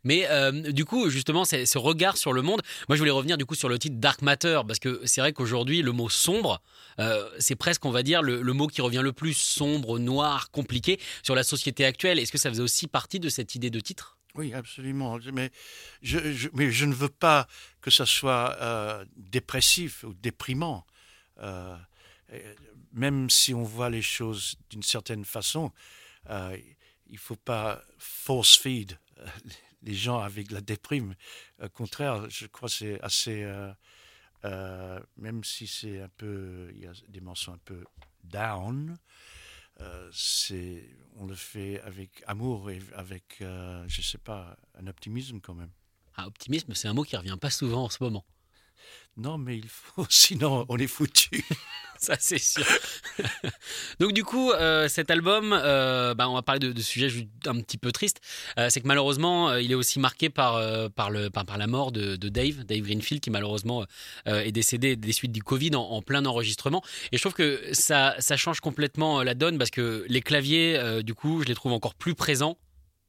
Mais 0.04 0.26
euh, 0.28 0.52
du 0.73 0.84
coup, 0.84 1.08
justement, 1.08 1.44
ce 1.44 1.78
regard 1.78 2.16
sur 2.16 2.32
le 2.32 2.42
monde, 2.42 2.62
moi 2.88 2.96
je 2.96 3.00
voulais 3.00 3.11
revenir 3.11 3.38
du 3.38 3.46
coup 3.46 3.54
sur 3.54 3.68
le 3.68 3.78
titre 3.78 3.96
Dark 3.99 4.23
Matter, 4.23 4.61
parce 4.66 4.78
que 4.78 5.00
c'est 5.04 5.20
vrai 5.20 5.32
qu'aujourd'hui, 5.32 5.82
le 5.82 5.92
mot 5.92 6.08
sombre, 6.08 6.62
euh, 7.00 7.28
c'est 7.38 7.56
presque, 7.56 7.84
on 7.87 7.90
va 7.90 8.02
dire, 8.02 8.23
le, 8.23 8.42
mot 8.52 8.66
qui 8.66 8.82
revient 8.82 9.00
le 9.02 9.12
plus 9.12 9.34
sombre, 9.34 9.99
noir, 9.99 10.50
compliqué 10.50 11.00
sur 11.23 11.34
la 11.34 11.42
société 11.42 11.84
actuelle. 11.84 12.18
Est-ce 12.18 12.30
que 12.30 12.38
ça 12.38 12.50
faisait 12.50 12.62
aussi 12.62 12.87
partie 12.87 13.18
de 13.18 13.28
cette 13.28 13.54
idée 13.54 13.70
de 13.70 13.80
titre? 13.80 14.18
Oui, 14.34 14.52
absolument. 14.52 15.18
Mais 15.32 15.50
je, 16.02 16.18
ne 16.18 16.94
veux 16.94 17.08
pas 17.08 17.46
que 17.80 17.90
ça 17.90 18.04
soit 18.04 18.56
euh, 18.61 19.04
dépressif 19.16 20.04
ou 20.04 20.12
déprimant. 20.14 20.84
même 22.92 23.30
si 23.30 23.54
on 23.54 23.62
voit 23.62 23.90
les 23.90 24.02
choses 24.02 24.56
d'une 24.70 24.82
certaine 24.82 25.25
façon, 25.25 25.73
il 26.28 27.12
ne 27.12 27.18
faut 27.18 27.37
pas 27.37 27.82
force 27.99 28.56
feed 28.56 28.99
les 29.84 29.94
gens 29.94 30.18
avec 30.20 30.50
la 30.50 30.60
déprime. 30.60 31.14
Au 31.62 31.68
contraire, 31.68 32.28
je 32.28 32.46
crois 32.46 32.68
que 32.68 32.74
c'est 32.74 33.00
assez. 33.00 33.42
Euh, 33.44 33.72
euh, 34.44 35.00
même 35.16 35.44
si 35.44 35.66
c'est 35.66 36.00
un 36.00 36.08
peu. 36.08 36.70
Il 36.74 36.80
y 36.80 36.86
a 36.86 36.92
des 37.08 37.20
morceaux 37.20 37.52
un 37.52 37.60
peu 37.64 37.84
down. 38.24 38.96
Euh, 39.80 40.08
c'est, 40.12 40.88
on 41.16 41.26
le 41.26 41.34
fait 41.34 41.80
avec 41.82 42.22
amour 42.26 42.70
et 42.70 42.80
avec, 42.94 43.38
je 43.40 44.02
sais 44.02 44.18
pas, 44.18 44.56
un 44.74 44.86
optimisme 44.86 45.40
quand 45.40 45.54
même. 45.54 45.70
Ah, 46.16 46.26
optimisme, 46.26 46.74
c'est 46.74 46.86
un 46.88 46.94
mot 46.94 47.02
qui 47.02 47.16
revient 47.16 47.36
pas 47.40 47.50
souvent 47.50 47.84
en 47.84 47.88
ce 47.88 48.02
moment. 48.02 48.24
Non, 49.16 49.38
mais 49.38 49.56
il 49.56 49.68
faut, 49.68 50.06
sinon 50.10 50.66
on 50.68 50.76
est 50.78 50.86
foutu. 50.86 51.44
Ça, 51.96 52.16
c'est 52.18 52.38
sûr. 52.38 52.66
Donc, 54.00 54.12
du 54.12 54.24
coup, 54.24 54.50
euh, 54.50 54.88
cet 54.88 55.10
album, 55.10 55.54
euh, 55.54 56.12
bah, 56.12 56.28
on 56.28 56.34
va 56.34 56.42
parler 56.42 56.60
de, 56.60 56.80
sujets 56.82 57.26
un 57.46 57.60
petit 57.60 57.78
peu 57.78 57.92
tristes. 57.92 58.20
Euh, 58.58 58.68
c'est 58.68 58.82
que 58.82 58.86
malheureusement, 58.86 59.54
il 59.54 59.72
est 59.72 59.76
aussi 59.76 60.00
marqué 60.00 60.28
par, 60.28 60.60
par, 60.90 61.10
le, 61.10 61.30
par, 61.30 61.44
la 61.56 61.66
mort 61.66 61.92
de, 61.92 62.16
Dave, 62.16 62.64
Dave 62.64 62.82
Greenfield, 62.82 63.22
qui 63.22 63.30
malheureusement 63.30 63.86
est 64.26 64.52
décédé 64.52 64.96
des 64.96 65.12
suites 65.12 65.32
du 65.32 65.42
Covid 65.42 65.76
en, 65.76 66.02
plein 66.02 66.26
enregistrement. 66.26 66.82
Et 67.12 67.16
je 67.16 67.22
trouve 67.22 67.32
que 67.32 67.62
ça, 67.72 68.16
ça 68.18 68.36
change 68.36 68.60
complètement 68.60 69.22
la 69.22 69.34
donne 69.34 69.56
parce 69.56 69.70
que 69.70 70.04
les 70.08 70.20
claviers, 70.20 71.02
du 71.02 71.14
coup, 71.14 71.42
je 71.42 71.46
les 71.46 71.54
trouve 71.54 71.72
encore 71.72 71.94
plus 71.94 72.14
présents 72.14 72.58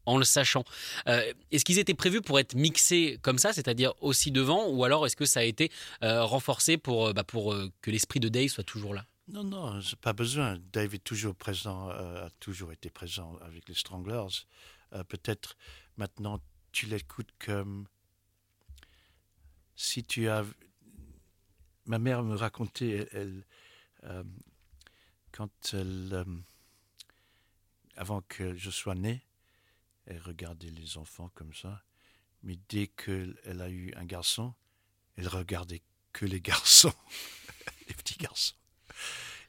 en 0.06 0.18
le 0.18 0.24
sachant. 0.24 0.64
Euh, 1.08 1.34
est-ce 1.52 1.66
qu'ils 1.66 1.80
étaient 1.80 1.94
prévus 1.94 2.22
pour 2.22 2.40
être 2.40 2.56
mixés 2.56 3.20
comme 3.22 3.38
ça, 3.38 3.54
c'est-à-dire 3.54 3.94
aussi 4.02 4.32
devant, 4.32 4.68
ou 4.68 4.84
alors 4.84 5.06
est-ce 5.06 5.16
que 5.16 5.26
ça 5.26 5.42
a 5.42 5.44
été 5.44 5.72
euh, 6.04 6.24
renforcé 6.24 6.78
pour, 6.78 7.08
euh, 7.08 7.14
bah, 7.14 7.24
que 7.82 7.92
l'esprit 7.92 8.20
de 8.20 8.30
Dave 8.30 8.48
soit 8.48 8.64
toujours 8.64 8.94
là? 8.94 9.06
Non, 9.28 9.44
non, 9.44 9.80
pas 10.02 10.14
besoin. 10.14 10.60
Dave 10.72 10.94
est 10.94 11.04
toujours 11.04 11.34
présent, 11.36 11.90
a 11.90 12.30
toujours 12.40 12.72
été 12.72 12.92
présent 12.92 13.40
avec 13.42 13.68
les 13.68 13.74
Stranglers. 13.74 14.46
Peut-être 15.08 15.58
maintenant 15.98 16.40
tu 16.72 16.86
l'écoutes 16.86 17.32
comme 17.40 17.88
si 19.76 20.04
tu 20.04 20.30
as. 20.30 20.46
Ma 21.88 21.98
mère 21.98 22.22
me 22.22 22.36
racontait, 22.36 23.08
elle, 23.14 23.44
quand 25.32 25.74
elle, 25.74 26.24
avant 27.96 28.22
que 28.28 28.56
je 28.56 28.70
sois 28.70 28.96
né, 28.96 29.24
elle 30.06 30.22
regardait 30.22 30.70
les 30.70 30.98
enfants 30.98 31.30
comme 31.34 31.54
ça. 31.54 31.84
Mais 32.44 32.58
dès 32.70 32.88
qu'elle 32.88 33.38
a 33.62 33.70
eu 33.70 33.94
un 33.96 34.06
garçon, 34.06 34.54
elle 35.16 35.28
regardait 35.28 35.82
que 36.14 36.26
les 36.26 36.42
garçons, 36.42 36.94
les 37.88 37.94
petits 37.94 38.18
garçons. 38.18 38.56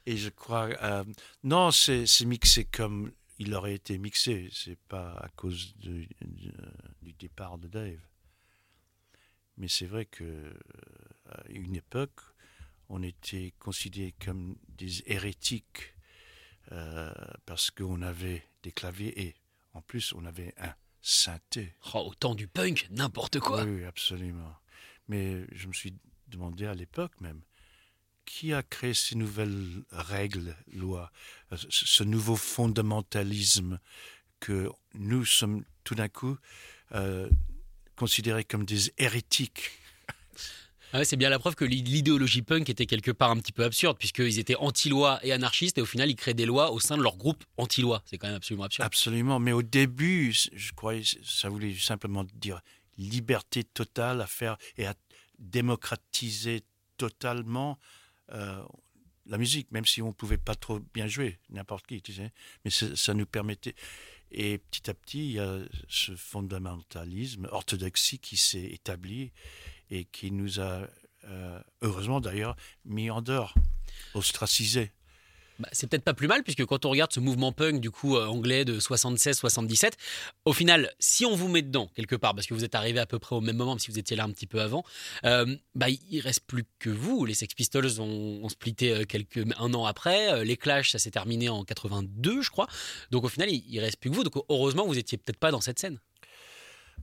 Et 0.07 0.17
je 0.17 0.29
crois, 0.29 0.69
euh, 0.83 1.05
non, 1.43 1.71
c'est 1.71 2.07
mixé 2.25 2.65
comme 2.65 3.13
il 3.39 3.55
aurait 3.55 3.75
été 3.75 3.99
mixé. 3.99 4.49
C'est 4.53 4.79
pas 4.89 5.15
à 5.15 5.29
cause 5.31 5.77
du 5.77 6.09
départ 7.19 7.59
de 7.59 7.69
Dave. 7.69 8.01
Mais 9.57 9.69
c'est 9.69 9.87
vrai 9.87 10.07
que 10.07 10.25
euh, 10.25 10.53
à 11.27 11.43
une 11.49 11.77
époque, 11.77 12.21
on 12.89 13.03
était 13.03 13.53
considérés 13.59 14.15
comme 14.25 14.57
des 14.69 15.03
hérétiques 15.07 15.95
euh, 16.73 17.13
parce 17.47 17.71
qu'on 17.71 18.03
avait 18.03 18.45
des 18.63 18.73
claviers 18.73 19.21
et 19.21 19.35
en 19.77 19.83
plus, 19.83 20.15
on 20.15 20.25
avait 20.25 20.55
un 20.59 20.75
synthé. 21.03 21.75
Oh, 21.95 22.09
au 22.09 22.15
temps 22.15 22.35
du 22.35 22.49
punk, 22.49 22.89
n'importe 22.91 23.39
quoi. 23.41 23.63
Oui, 23.65 23.85
absolument. 23.85 24.57
Mais 25.09 25.45
je 25.53 25.69
me 25.69 25.73
suis 25.73 25.95
demandé 26.29 26.67
à 26.67 26.75
l'époque 26.75 27.21
même, 27.21 27.43
qui 28.25 28.53
a 28.53 28.63
créé 28.63 28.95
ces 28.95 29.15
nouvelles 29.17 29.85
règles, 29.91 30.57
lois, 30.73 31.13
euh, 31.53 31.57
ce 31.69 32.03
nouveau 32.05 32.37
fondamentalisme 32.37 33.79
que 34.41 34.71
nous 34.95 35.25
sommes 35.25 35.65
tout 35.85 35.95
d'un 35.95 36.09
coup 36.09 36.37
euh, 36.93 37.29
considérés 37.97 38.45
comme 38.45 38.65
des 38.65 38.93
hérétiques? 38.99 39.71
Ah 40.93 41.05
c'est 41.05 41.17
bien 41.17 41.29
la 41.29 41.39
preuve 41.39 41.55
que 41.55 41.65
l'idéologie 41.65 42.43
punk 42.43 42.69
était 42.71 42.87
quelque 42.87 43.11
part 43.11 43.31
un 43.31 43.39
petit 43.39 43.53
peu 43.53 43.65
absurde, 43.65 43.97
puisqu'ils 43.99 44.39
étaient 44.39 44.57
anti-loi 44.57 45.21
et 45.23 45.33
anarchistes, 45.33 45.79
et 45.79 45.81
au 45.81 45.87
final, 45.87 46.11
ils 46.11 46.17
créent 46.17 46.35
des 46.35 46.47
lois 46.47 46.71
au 46.71 46.81
sein 46.81 46.97
de 46.97 47.03
leur 47.03 47.17
groupe 47.17 47.45
anti-loi. 47.57 48.03
C'est 48.07 48.19
quand 48.19 48.29
même 48.29 48.37
absolument 48.37 48.65
absurde. 48.65 48.87
Absolument, 48.87 49.39
mais 49.39 49.53
au 49.53 49.63
début, 49.63 50.33
je 50.33 50.73
croyais 50.73 51.03
ça 51.25 51.49
voulait 51.49 51.75
simplement 51.75 52.25
dire 52.35 52.61
liberté 52.99 53.65
totale 53.65 54.21
à 54.21 54.27
faire 54.27 54.57
et 54.79 54.87
à 54.87 54.95
démocratiser 55.39 56.63
totalement 56.97 57.79
euh, 58.33 58.63
la 59.27 59.39
musique, 59.39 59.71
même 59.73 59.85
si 59.85 60.03
on 60.03 60.09
ne 60.09 60.13
pouvait 60.13 60.39
pas 60.39 60.55
trop 60.55 60.81
bien 60.95 61.07
jouer, 61.07 61.39
n'importe 61.51 61.87
qui, 61.87 62.01
tu 62.01 62.13
sais. 62.13 62.33
Mais 62.65 62.71
ça 62.71 63.15
nous 63.15 63.27
permettait. 63.27 63.75
Et 64.31 64.59
petit 64.59 64.91
à 64.91 64.95
petit, 64.95 65.27
il 65.27 65.33
y 65.33 65.39
a 65.39 65.59
ce 65.89 66.17
fondamentalisme, 66.17 67.49
orthodoxie 67.51 68.19
qui 68.19 68.37
s'est 68.37 68.65
établi 68.65 69.33
et 69.91 70.05
qui 70.05 70.31
nous 70.31 70.61
a, 70.61 70.87
euh, 71.25 71.61
heureusement 71.83 72.21
d'ailleurs, 72.21 72.57
mis 72.85 73.11
en 73.11 73.23
dehors, 73.23 73.55
ostracisés. 74.15 74.93
Bah, 75.59 75.69
c'est 75.73 75.89
peut-être 75.89 76.05
pas 76.05 76.15
plus 76.15 76.29
mal, 76.29 76.43
puisque 76.43 76.65
quand 76.67 76.85
on 76.85 76.91
regarde 76.91 77.13
ce 77.13 77.21
mouvement 77.21 77.53
punk 77.53 77.81
du 77.81 77.91
coup 77.91 78.17
euh, 78.17 78.27
anglais 78.27 78.65
de 78.65 78.79
76-77, 78.79 79.93
au 80.45 80.53
final, 80.53 80.93
si 80.99 81.25
on 81.25 81.35
vous 81.35 81.49
met 81.49 81.63
dedans 81.63 81.91
quelque 81.95 82.15
part, 82.15 82.35
parce 82.35 82.47
que 82.47 82.55
vous 82.55 82.65
êtes 82.65 82.75
arrivé 82.75 82.99
à 82.99 83.07
peu 83.07 83.19
près 83.19 83.35
au 83.35 83.41
même 83.41 83.57
moment, 83.57 83.73
même 83.73 83.79
si 83.79 83.91
vous 83.91 83.99
étiez 83.99 84.17
là 84.17 84.25
un 84.25 84.31
petit 84.31 84.47
peu 84.47 84.61
avant, 84.61 84.85
euh, 85.25 85.57
bah, 85.75 85.87
il 85.89 86.21
reste 86.21 86.41
plus 86.47 86.65
que 86.79 86.91
vous. 86.91 87.25
Les 87.25 87.35
Sex 87.35 87.55
Pistols 87.55 88.01
ont, 88.01 88.49
splitté 88.49 88.93
euh, 88.93 89.05
quelques, 89.05 89.45
un 89.59 89.75
an 89.75 89.87
après, 89.87 90.45
les 90.45 90.57
Clash, 90.57 90.93
ça 90.93 90.99
s'est 90.99 91.11
terminé 91.11 91.49
en 91.49 91.65
82, 91.65 92.43
je 92.43 92.51
crois. 92.51 92.69
Donc 93.11 93.25
au 93.25 93.29
final, 93.29 93.51
il, 93.51 93.65
il 93.69 93.81
reste 93.81 93.99
plus 93.99 94.11
que 94.11 94.15
vous. 94.15 94.25
Donc 94.25 94.37
heureusement, 94.49 94.87
vous 94.87 94.99
étiez 94.99 95.17
peut-être 95.17 95.39
pas 95.39 95.51
dans 95.51 95.61
cette 95.61 95.79
scène. 95.79 95.99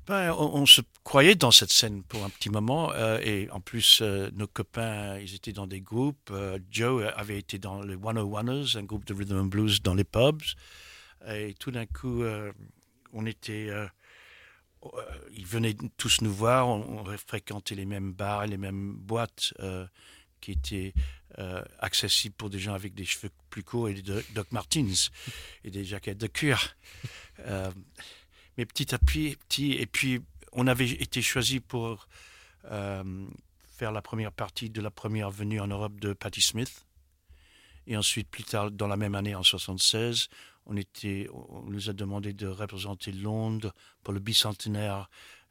Ben, 0.06 0.34
on, 0.34 0.66
se 0.66 0.82
croyait 1.06 1.36
dans 1.36 1.52
cette 1.52 1.72
scène 1.72 2.04
pour 2.04 2.26
un 2.26 2.30
petit 2.30 2.50
moment. 2.50 2.92
Euh, 2.92 3.20
et 3.24 3.50
en 3.52 3.62
plus, 3.62 4.00
euh, 4.02 4.30
nos 4.34 4.48
copains, 4.48 5.18
ils 5.20 5.34
étaient 5.34 5.54
dans 5.54 5.68
des 5.68 5.80
groupes. 5.80 6.30
Euh, 6.30 6.60
Joe 6.70 7.10
avait 7.16 7.38
été 7.38 7.58
dans 7.58 7.82
les 7.82 7.96
101ers, 7.96 8.78
un 8.78 8.84
groupe 8.84 9.06
de 9.06 9.14
rhythm 9.14 9.40
and 9.40 9.46
blues 9.46 9.82
dans 9.82 9.94
les 9.94 10.04
pubs. 10.04 10.42
Et 11.30 11.54
tout 11.58 11.72
d'un 11.72 11.86
coup, 11.86 12.22
on 13.14 13.26
était. 13.26 13.70
ils 15.32 15.46
venaient 15.46 15.78
tous 15.96 16.20
nous 16.20 16.34
voir. 16.34 16.68
On, 16.68 17.06
fréquentait 17.16 17.76
les 17.76 17.86
mêmes 17.86 18.12
bars, 18.12 18.46
les 18.46 18.58
mêmes 18.58 18.94
boîtes 18.96 19.54
qui 20.42 20.52
étaient 20.52 20.94
accessibles 21.80 22.36
pour 22.36 22.50
des 22.50 22.60
gens 22.60 22.74
avec 22.74 22.94
des 22.94 23.06
cheveux 23.06 23.32
plus 23.50 23.64
courts 23.64 23.88
et 23.88 23.94
des 23.94 24.22
Doc 24.36 24.52
Martens 24.52 25.12
et 25.64 25.72
des 25.72 25.86
jaquettes 25.86 26.18
de 26.18 26.28
cuir 26.28 26.76
mais 28.58 28.66
petit 28.66 28.94
à 28.94 28.98
petit, 28.98 29.74
et 29.74 29.86
puis 29.86 30.22
on 30.52 30.68
avait 30.68 30.90
été 30.90 31.22
choisi 31.22 31.60
pour 31.60 32.08
euh, 32.66 33.26
faire 33.72 33.92
la 33.92 34.02
première 34.02 34.32
partie 34.32 34.70
de 34.70 34.82
la 34.82 34.92
première 34.92 35.32
venue 35.32 35.60
en 35.60 35.68
Europe 35.68 36.00
de 36.00 36.14
Patti 36.14 36.42
Smith. 36.42 36.86
Et 37.88 37.98
ensuite, 37.98 38.30
plus 38.30 38.44
tard, 38.44 38.72
dans 38.72 38.88
la 38.88 38.96
même 38.96 39.16
année, 39.16 39.36
en 39.36 39.44
76, 39.44 40.30
on, 40.68 40.78
était, 40.78 41.28
on 41.34 41.64
nous 41.64 41.90
a 41.90 41.94
demandé 41.94 42.32
de 42.32 42.48
représenter 42.48 43.12
Londres 43.12 43.74
pour 44.04 44.14
le 44.14 44.22
bicentenaire 44.22 45.10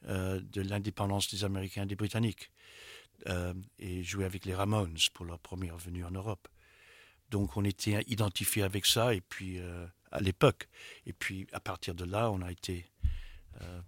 euh, 0.08 0.40
de 0.40 0.62
l'indépendance 0.62 1.28
des 1.28 1.44
Américains 1.44 1.82
et 1.82 1.86
des 1.86 1.96
Britanniques. 1.96 2.50
Euh, 3.28 3.54
et 3.78 4.02
jouer 4.02 4.24
avec 4.24 4.46
les 4.46 4.54
Ramones 4.54 4.96
pour 5.14 5.24
leur 5.24 5.38
première 5.38 5.76
venue 5.76 6.04
en 6.04 6.10
Europe. 6.10 6.48
Donc 7.30 7.56
on 7.56 7.64
était 7.64 8.02
identifié 8.08 8.64
avec 8.64 8.84
ça 8.84 9.14
et 9.14 9.20
puis 9.20 9.60
à 10.10 10.20
l'époque. 10.20 10.68
Et 11.06 11.12
puis 11.12 11.46
à 11.52 11.60
partir 11.60 11.94
de 11.94 12.04
là, 12.04 12.30
on 12.32 12.42
a 12.42 12.50
été 12.50 12.91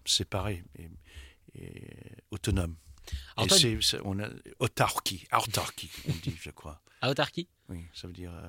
séparés 0.04 0.62
et, 0.78 0.88
et 1.54 1.86
autonomes. 2.30 2.76
Et 3.42 3.48
c'est- 3.50 3.78
c'est- 3.82 4.00
on 4.04 4.18
a 4.18 4.28
autarkie, 4.60 5.26
autarkie, 5.36 5.90
on 6.08 6.12
dit, 6.22 6.36
je 6.40 6.50
crois. 6.50 6.80
Autarkie 7.02 7.48
Oui, 7.68 7.84
ça 7.92 8.06
veut 8.06 8.14
dire 8.14 8.32
euh, 8.32 8.48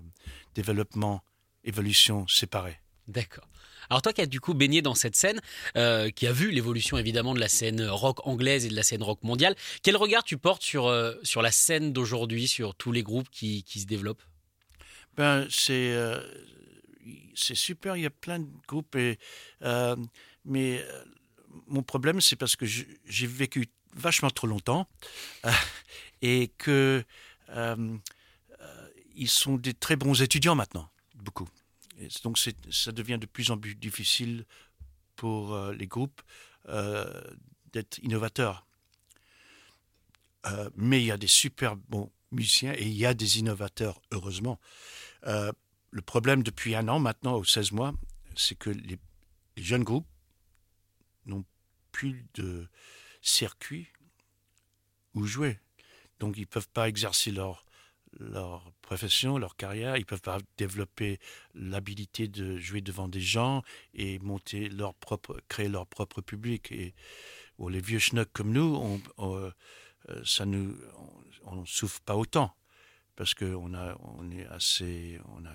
développement, 0.54 1.22
évolution 1.66 2.26
séparée. 2.28 2.80
D'accord. 3.08 3.48
Alors 3.90 4.02
toi 4.02 4.14
qui 4.14 4.22
as 4.22 4.26
du 4.26 4.40
coup 4.40 4.54
baigné 4.54 4.82
dans 4.82 4.96
cette 4.96 5.16
scène, 5.16 5.40
euh, 5.76 6.10
qui 6.10 6.26
a 6.26 6.32
vu 6.32 6.50
l'évolution 6.52 6.98
évidemment 6.98 7.34
de 7.36 7.40
la 7.40 7.50
scène 7.50 7.84
rock 7.86 8.26
anglaise 8.26 8.66
et 8.66 8.70
de 8.70 8.76
la 8.76 8.82
scène 8.84 9.04
rock 9.04 9.22
mondiale, 9.24 9.56
quel 9.84 9.96
regard 9.98 10.24
tu 10.24 10.38
portes 10.38 10.64
sur, 10.64 10.88
euh, 10.88 11.14
sur 11.22 11.42
la 11.42 11.52
scène 11.52 11.92
d'aujourd'hui, 11.94 12.48
sur 12.48 12.74
tous 12.76 12.92
les 12.94 13.04
groupes 13.04 13.30
qui, 13.30 13.64
qui 13.64 13.82
se 13.82 13.86
développent? 13.86 14.24
Ben, 15.18 15.46
c'est 15.50 15.94
euh, 15.94 16.20
c'est 17.36 17.56
super, 17.56 17.96
il 17.98 18.04
y 18.04 18.08
a 18.08 18.10
plein 18.10 18.40
de 18.40 18.48
groupes, 18.68 18.96
et, 18.96 19.20
euh, 19.62 19.96
mais 20.46 20.82
euh, 20.82 21.04
mon 21.68 21.84
problème, 21.84 22.22
c'est 22.22 22.36
parce 22.36 22.56
que 22.56 22.66
j'ai 22.66 23.28
vécu 23.28 23.68
vachement 23.94 24.30
trop 24.30 24.48
longtemps 24.48 24.88
euh, 25.46 25.52
et 26.22 26.52
que 26.58 27.04
euh, 27.50 27.98
ils 29.16 29.30
sont 29.30 29.56
des 29.56 29.74
très 29.74 29.96
bons 29.96 30.22
étudiants 30.22 30.56
maintenant, 30.56 30.90
beaucoup. 31.16 31.50
Donc 32.24 32.38
ça 32.38 32.92
devient 32.92 33.18
de 33.20 33.26
plus 33.26 33.52
en 33.52 33.58
plus 33.58 33.74
difficile 33.76 34.46
pour 35.16 35.58
les 35.72 35.88
groupes 35.88 36.22
d'être 37.72 38.00
innovateurs. 38.00 38.66
Mais 40.76 41.02
il 41.02 41.06
y 41.06 41.12
a 41.12 41.18
des 41.18 41.28
super 41.28 41.78
bons 41.78 42.12
musiciens 42.34 42.74
et 42.74 42.84
il 42.84 42.98
y 42.98 43.06
a 43.06 43.14
des 43.14 43.40
innovateurs, 43.40 44.02
heureusement. 44.12 44.60
Le 45.24 46.02
problème 46.06 46.44
depuis 46.44 46.76
un 46.76 46.90
an 46.90 47.00
maintenant, 47.00 47.38
ou 47.38 47.46
16 47.46 47.72
mois, 47.72 47.94
c'est 48.36 48.56
que 48.56 48.72
les 48.72 49.00
jeunes 49.56 49.86
groupes 49.86 50.06
n'ont 51.26 51.46
plus 51.92 52.26
de 52.34 52.68
circuit 53.22 53.88
où 55.14 55.26
jouer. 55.26 55.60
Donc 56.20 56.38
ils 56.38 56.42
ne 56.42 56.46
peuvent 56.46 56.70
pas 56.70 56.88
exercer 56.88 57.32
leur, 57.32 57.66
leur 58.20 58.72
profession, 58.82 59.38
leur 59.38 59.56
carrière, 59.56 59.98
ils 59.98 60.02
ne 60.02 60.06
peuvent 60.06 60.22
pas 60.22 60.40
développer 60.58 61.20
l'habilité 61.54 62.28
de 62.28 62.58
jouer 62.58 62.82
devant 62.82 63.08
des 63.08 63.22
gens 63.22 63.64
et 63.94 64.20
monter 64.20 64.70
leur 64.70 64.94
propre, 64.94 65.42
créer 65.50 65.68
leur 65.68 65.88
propre 65.88 66.22
public. 66.22 66.72
Et 66.72 66.94
bon, 67.58 67.68
les 67.68 67.82
vieux 67.82 68.00
schnocks 68.00 68.32
comme 68.34 68.52
nous, 68.52 68.76
on, 68.76 69.02
on, 69.18 69.52
euh, 70.10 70.24
ça 70.24 70.46
nous, 70.46 70.76
on 71.44 71.66
souffre 71.66 72.02
pas 72.02 72.16
autant 72.16 72.56
parce 73.16 73.34
qu'on 73.34 73.74
a, 73.74 73.98
on 74.02 74.30
est 74.32 74.46
assez, 74.48 75.20
on 75.26 75.46
a 75.46 75.54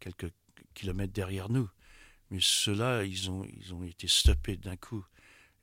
quelques 0.00 0.32
kilomètres 0.74 1.12
derrière 1.12 1.48
nous. 1.48 1.68
Mais 2.30 2.38
ceux-là, 2.40 3.04
ils 3.04 3.30
ont, 3.30 3.44
ils 3.60 3.72
ont 3.74 3.84
été 3.84 4.08
stoppés 4.08 4.56
d'un 4.56 4.76
coup. 4.76 5.04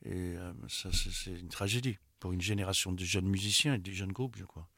Et 0.04 0.12
euh, 0.12 0.52
ça, 0.68 0.90
c'est 0.92 1.30
une 1.30 1.48
tragédie 1.48 1.98
pour 2.20 2.32
une 2.32 2.40
génération 2.42 2.92
de 2.92 3.04
jeunes 3.04 3.26
musiciens 3.28 3.74
et 3.74 3.78
de 3.78 3.90
jeunes 3.92 4.12
groupes, 4.12 4.36
je 4.38 4.44
crois. 4.44 4.68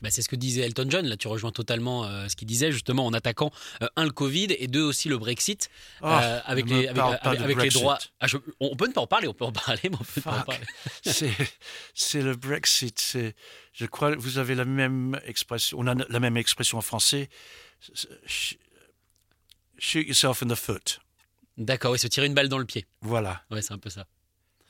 Bah, 0.00 0.10
c'est 0.12 0.22
ce 0.22 0.28
que 0.28 0.36
disait 0.36 0.60
Elton 0.60 0.86
John. 0.88 1.06
Là, 1.06 1.16
tu 1.16 1.26
rejoins 1.26 1.50
totalement 1.50 2.04
euh, 2.04 2.28
ce 2.28 2.36
qu'il 2.36 2.46
disait, 2.46 2.70
justement, 2.70 3.04
en 3.04 3.12
attaquant, 3.12 3.50
euh, 3.82 3.88
un, 3.96 4.04
le 4.04 4.12
Covid 4.12 4.46
et 4.56 4.68
deux, 4.68 4.82
aussi 4.82 5.08
le 5.08 5.18
Brexit, 5.18 5.68
Ah, 6.02 6.22
euh, 6.22 6.40
avec, 6.44 6.66
les, 6.70 6.86
avec, 6.86 7.02
avec- 7.22 7.72
droits. 7.72 7.98
Ah, 8.20 8.28
je- 8.28 8.36
on 8.60 8.76
peut 8.76 8.86
ne 8.86 8.92
pas 8.92 9.00
en 9.00 9.08
parler, 9.08 9.26
on 9.26 9.34
peut 9.34 9.44
en 9.44 9.50
parler, 9.50 9.80
mais 9.84 9.96
on 10.00 10.04
peut 10.04 10.20
pas 10.20 10.38
en 10.38 10.42
parler. 10.42 10.64
c'est, 11.94 12.22
le 12.22 12.36
Brexit. 12.36 13.16
Je 13.72 13.86
crois 13.86 14.14
que 14.14 14.20
vous 14.20 14.38
avez 14.38 14.54
la 14.54 14.64
même 14.64 15.18
expression. 15.24 15.78
On 15.80 15.86
a 15.88 15.94
la 15.96 16.20
même 16.20 16.36
expression 16.36 16.78
en 16.78 16.82
français. 16.82 17.28
Sh- 18.26 18.56
Shoot 19.78 20.06
yourself 20.06 20.42
in 20.42 20.48
the 20.48 20.54
foot. 20.56 21.00
D'accord, 21.58 21.92
oui, 21.92 21.98
se 21.98 22.06
tirer 22.06 22.26
une 22.26 22.34
balle 22.34 22.48
dans 22.48 22.58
le 22.58 22.64
pied. 22.64 22.86
Voilà. 23.02 23.42
Ouais, 23.50 23.60
c'est 23.60 23.72
un 23.74 23.78
peu 23.78 23.90
ça. 23.90 24.06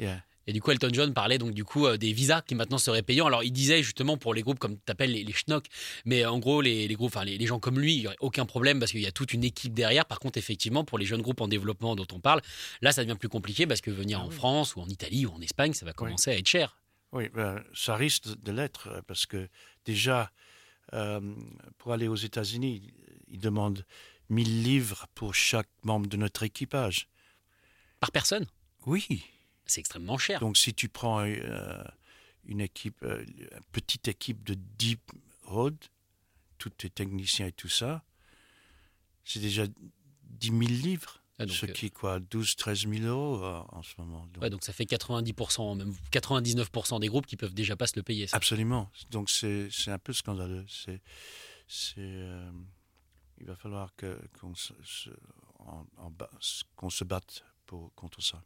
Yeah. 0.00 0.22
Et 0.46 0.52
du 0.54 0.62
coup, 0.62 0.70
Elton 0.70 0.88
John 0.90 1.12
parlait 1.12 1.36
donc 1.36 1.52
du 1.52 1.62
coup 1.62 1.86
euh, 1.86 1.98
des 1.98 2.10
visas 2.14 2.40
qui 2.40 2.54
maintenant 2.54 2.78
seraient 2.78 3.02
payants. 3.02 3.26
Alors, 3.26 3.44
il 3.44 3.52
disait 3.52 3.82
justement 3.82 4.16
pour 4.16 4.32
les 4.32 4.40
groupes 4.40 4.58
comme 4.58 4.76
tu 4.78 4.90
appelles 4.90 5.12
les, 5.12 5.22
les 5.22 5.32
schnocks, 5.34 5.66
mais 6.06 6.24
en 6.24 6.38
gros, 6.38 6.62
les, 6.62 6.88
les 6.88 6.94
groupes, 6.94 7.10
enfin 7.14 7.24
les, 7.26 7.36
les 7.36 7.46
gens 7.46 7.60
comme 7.60 7.78
lui, 7.78 7.96
il 7.96 8.00
n'y 8.00 8.06
aurait 8.06 8.16
aucun 8.20 8.46
problème 8.46 8.78
parce 8.78 8.92
qu'il 8.92 9.02
y 9.02 9.06
a 9.06 9.12
toute 9.12 9.34
une 9.34 9.44
équipe 9.44 9.74
derrière. 9.74 10.06
Par 10.06 10.18
contre, 10.20 10.38
effectivement, 10.38 10.84
pour 10.84 10.96
les 10.96 11.04
jeunes 11.04 11.20
groupes 11.20 11.42
en 11.42 11.48
développement 11.48 11.94
dont 11.94 12.06
on 12.12 12.20
parle, 12.20 12.40
là, 12.80 12.92
ça 12.92 13.04
devient 13.04 13.18
plus 13.18 13.28
compliqué 13.28 13.66
parce 13.66 13.82
que 13.82 13.90
venir 13.90 14.20
Ah 14.22 14.24
en 14.24 14.28
oui. 14.28 14.34
France 14.34 14.74
ou 14.74 14.80
en 14.80 14.88
Italie 14.88 15.26
ou 15.26 15.32
en 15.32 15.40
Espagne, 15.42 15.74
ça 15.74 15.84
va 15.84 15.92
commencer 15.92 16.30
à 16.30 16.38
être 16.38 16.48
cher. 16.48 16.78
Oui, 17.12 17.28
ben, 17.28 17.62
ça 17.74 17.96
risque 17.96 18.24
de- 18.42 18.52
l'être 18.52 19.02
parce 19.06 19.26
que 19.26 19.48
déjà, 19.84 20.30
euh, 20.94 21.20
pour 21.76 21.92
aller 21.92 22.08
aux 22.08 22.16
États-Unis, 22.16 22.90
ils 23.28 23.40
demandent 23.40 23.84
1000 24.30 24.62
livres 24.62 25.06
pour 25.14 25.34
chaque 25.34 25.68
membre 25.84 26.06
de 26.08 26.16
notre 26.16 26.42
équipage. 26.42 27.08
Par 28.00 28.12
personne, 28.12 28.46
Oui. 28.86 29.06
c'est 29.66 29.80
extrêmement 29.80 30.18
cher. 30.18 30.40
Donc 30.40 30.56
si 30.56 30.74
tu 30.74 30.88
prends 30.88 31.20
euh, 31.20 31.82
une 32.44 32.60
équipe, 32.60 33.02
euh, 33.02 33.24
une 33.26 33.48
petite 33.72 34.08
équipe 34.08 34.44
de 34.44 34.54
10 34.54 34.96
road, 35.44 35.76
tous 36.58 36.70
tes 36.70 36.90
techniciens 36.90 37.46
et 37.46 37.52
tout 37.52 37.68
ça, 37.68 38.04
c'est 39.24 39.40
déjà 39.40 39.66
10 40.24 40.48
000 40.48 40.60
livres. 40.60 41.22
Ah, 41.40 41.46
donc, 41.46 41.54
ce 41.54 41.66
euh, 41.66 41.72
qui 41.72 41.86
est 41.86 41.90
quoi 41.90 42.18
12 42.18 42.56
13 42.56 42.88
000 42.88 43.04
euros 43.06 43.44
euh, 43.44 43.62
en 43.68 43.82
ce 43.84 43.94
moment. 43.98 44.26
Donc, 44.26 44.42
Ouais, 44.42 44.50
donc 44.50 44.64
ça 44.64 44.72
fait 44.72 44.84
90%, 44.84 45.76
même 45.76 45.94
99% 46.10 46.98
des 46.98 47.06
groupes 47.06 47.26
qui 47.26 47.36
peuvent 47.36 47.54
déjà 47.54 47.76
pas 47.76 47.86
se 47.86 47.92
le 47.94 48.02
payer. 48.02 48.26
ça. 48.26 48.36
Absolument. 48.36 48.90
Donc 49.10 49.30
c'est 49.30 49.68
un 49.86 49.98
peu 49.98 50.12
scandaleux. 50.12 50.66
C'est 50.68 51.00
c'est 51.68 51.94
euh, 51.98 52.50
il 53.40 53.46
va 53.46 53.56
falloir 53.56 53.92
qu'on 54.40 54.54
se, 54.54 54.72
batte 57.04 57.44
pour 57.66 57.92
contre 57.94 58.22
ça. 58.22 58.42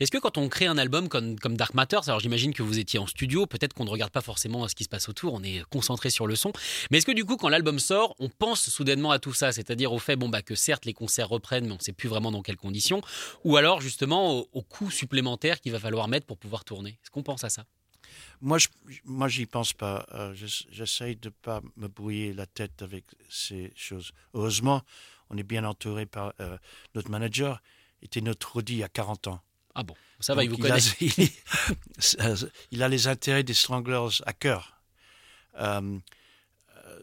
Est-ce 0.00 0.10
que 0.10 0.18
quand 0.18 0.36
on 0.36 0.48
crée 0.48 0.66
un 0.66 0.78
album 0.78 1.08
comme, 1.08 1.38
comme 1.38 1.56
Dark 1.56 1.74
Matters, 1.74 2.08
alors 2.08 2.18
j'imagine 2.18 2.52
que 2.52 2.62
vous 2.62 2.80
étiez 2.80 2.98
en 2.98 3.06
studio, 3.06 3.46
peut-être 3.46 3.72
qu'on 3.72 3.84
ne 3.84 3.90
regarde 3.90 4.10
pas 4.10 4.20
forcément 4.20 4.66
ce 4.66 4.74
qui 4.74 4.82
se 4.82 4.88
passe 4.88 5.08
autour, 5.08 5.32
on 5.32 5.44
est 5.44 5.62
concentré 5.70 6.10
sur 6.10 6.26
le 6.26 6.34
son, 6.34 6.52
mais 6.90 6.98
est-ce 6.98 7.06
que 7.06 7.12
du 7.12 7.24
coup 7.24 7.36
quand 7.36 7.48
l'album 7.48 7.78
sort, 7.78 8.16
on 8.18 8.28
pense 8.28 8.68
soudainement 8.68 9.12
à 9.12 9.20
tout 9.20 9.32
ça, 9.32 9.52
c'est-à-dire 9.52 9.92
au 9.92 10.00
fait 10.00 10.16
bon, 10.16 10.28
bah, 10.28 10.42
que 10.42 10.56
certes 10.56 10.86
les 10.86 10.92
concerts 10.92 11.28
reprennent, 11.28 11.66
mais 11.66 11.72
on 11.72 11.76
ne 11.76 11.82
sait 11.82 11.92
plus 11.92 12.08
vraiment 12.08 12.32
dans 12.32 12.42
quelles 12.42 12.56
conditions, 12.56 13.00
ou 13.44 13.56
alors 13.56 13.80
justement 13.80 14.38
au, 14.38 14.48
au 14.52 14.62
coût 14.62 14.90
supplémentaire 14.90 15.60
qu'il 15.60 15.70
va 15.70 15.78
falloir 15.78 16.08
mettre 16.08 16.26
pour 16.26 16.38
pouvoir 16.38 16.64
tourner? 16.64 16.98
Est-ce 17.02 17.10
qu'on 17.10 17.22
pense 17.22 17.44
à 17.44 17.48
ça? 17.48 17.64
Moi, 18.40 18.58
je, 18.58 18.68
moi, 19.04 19.28
j'y 19.28 19.46
pense 19.46 19.72
pas. 19.72 20.06
Euh, 20.12 20.34
j'ess- 20.34 20.64
J'essaye 20.70 21.16
de 21.16 21.28
pas 21.28 21.60
me 21.76 21.88
brouiller 21.88 22.32
la 22.32 22.46
tête 22.46 22.82
avec 22.82 23.04
ces 23.28 23.72
choses. 23.76 24.12
Heureusement, 24.34 24.82
on 25.30 25.36
est 25.36 25.42
bien 25.42 25.64
entouré 25.64 26.06
par 26.06 26.32
euh, 26.40 26.56
notre 26.94 27.10
manager. 27.10 27.62
Était 28.02 28.20
notre 28.22 28.62
y 28.72 28.82
a 28.82 28.88
40 28.88 29.26
ans. 29.28 29.42
Ah 29.74 29.82
bon, 29.82 29.94
ça 30.20 30.34
va, 30.34 30.42
il 30.42 30.50
vous 30.50 30.56
a, 30.66 30.68
connaît. 30.68 30.80
il, 31.00 31.28
il 32.70 32.82
a 32.82 32.88
les 32.88 33.06
intérêts 33.08 33.42
des 33.44 33.54
Stranglers 33.54 34.20
à 34.26 34.32
cœur. 34.32 34.80
Euh, 35.56 35.98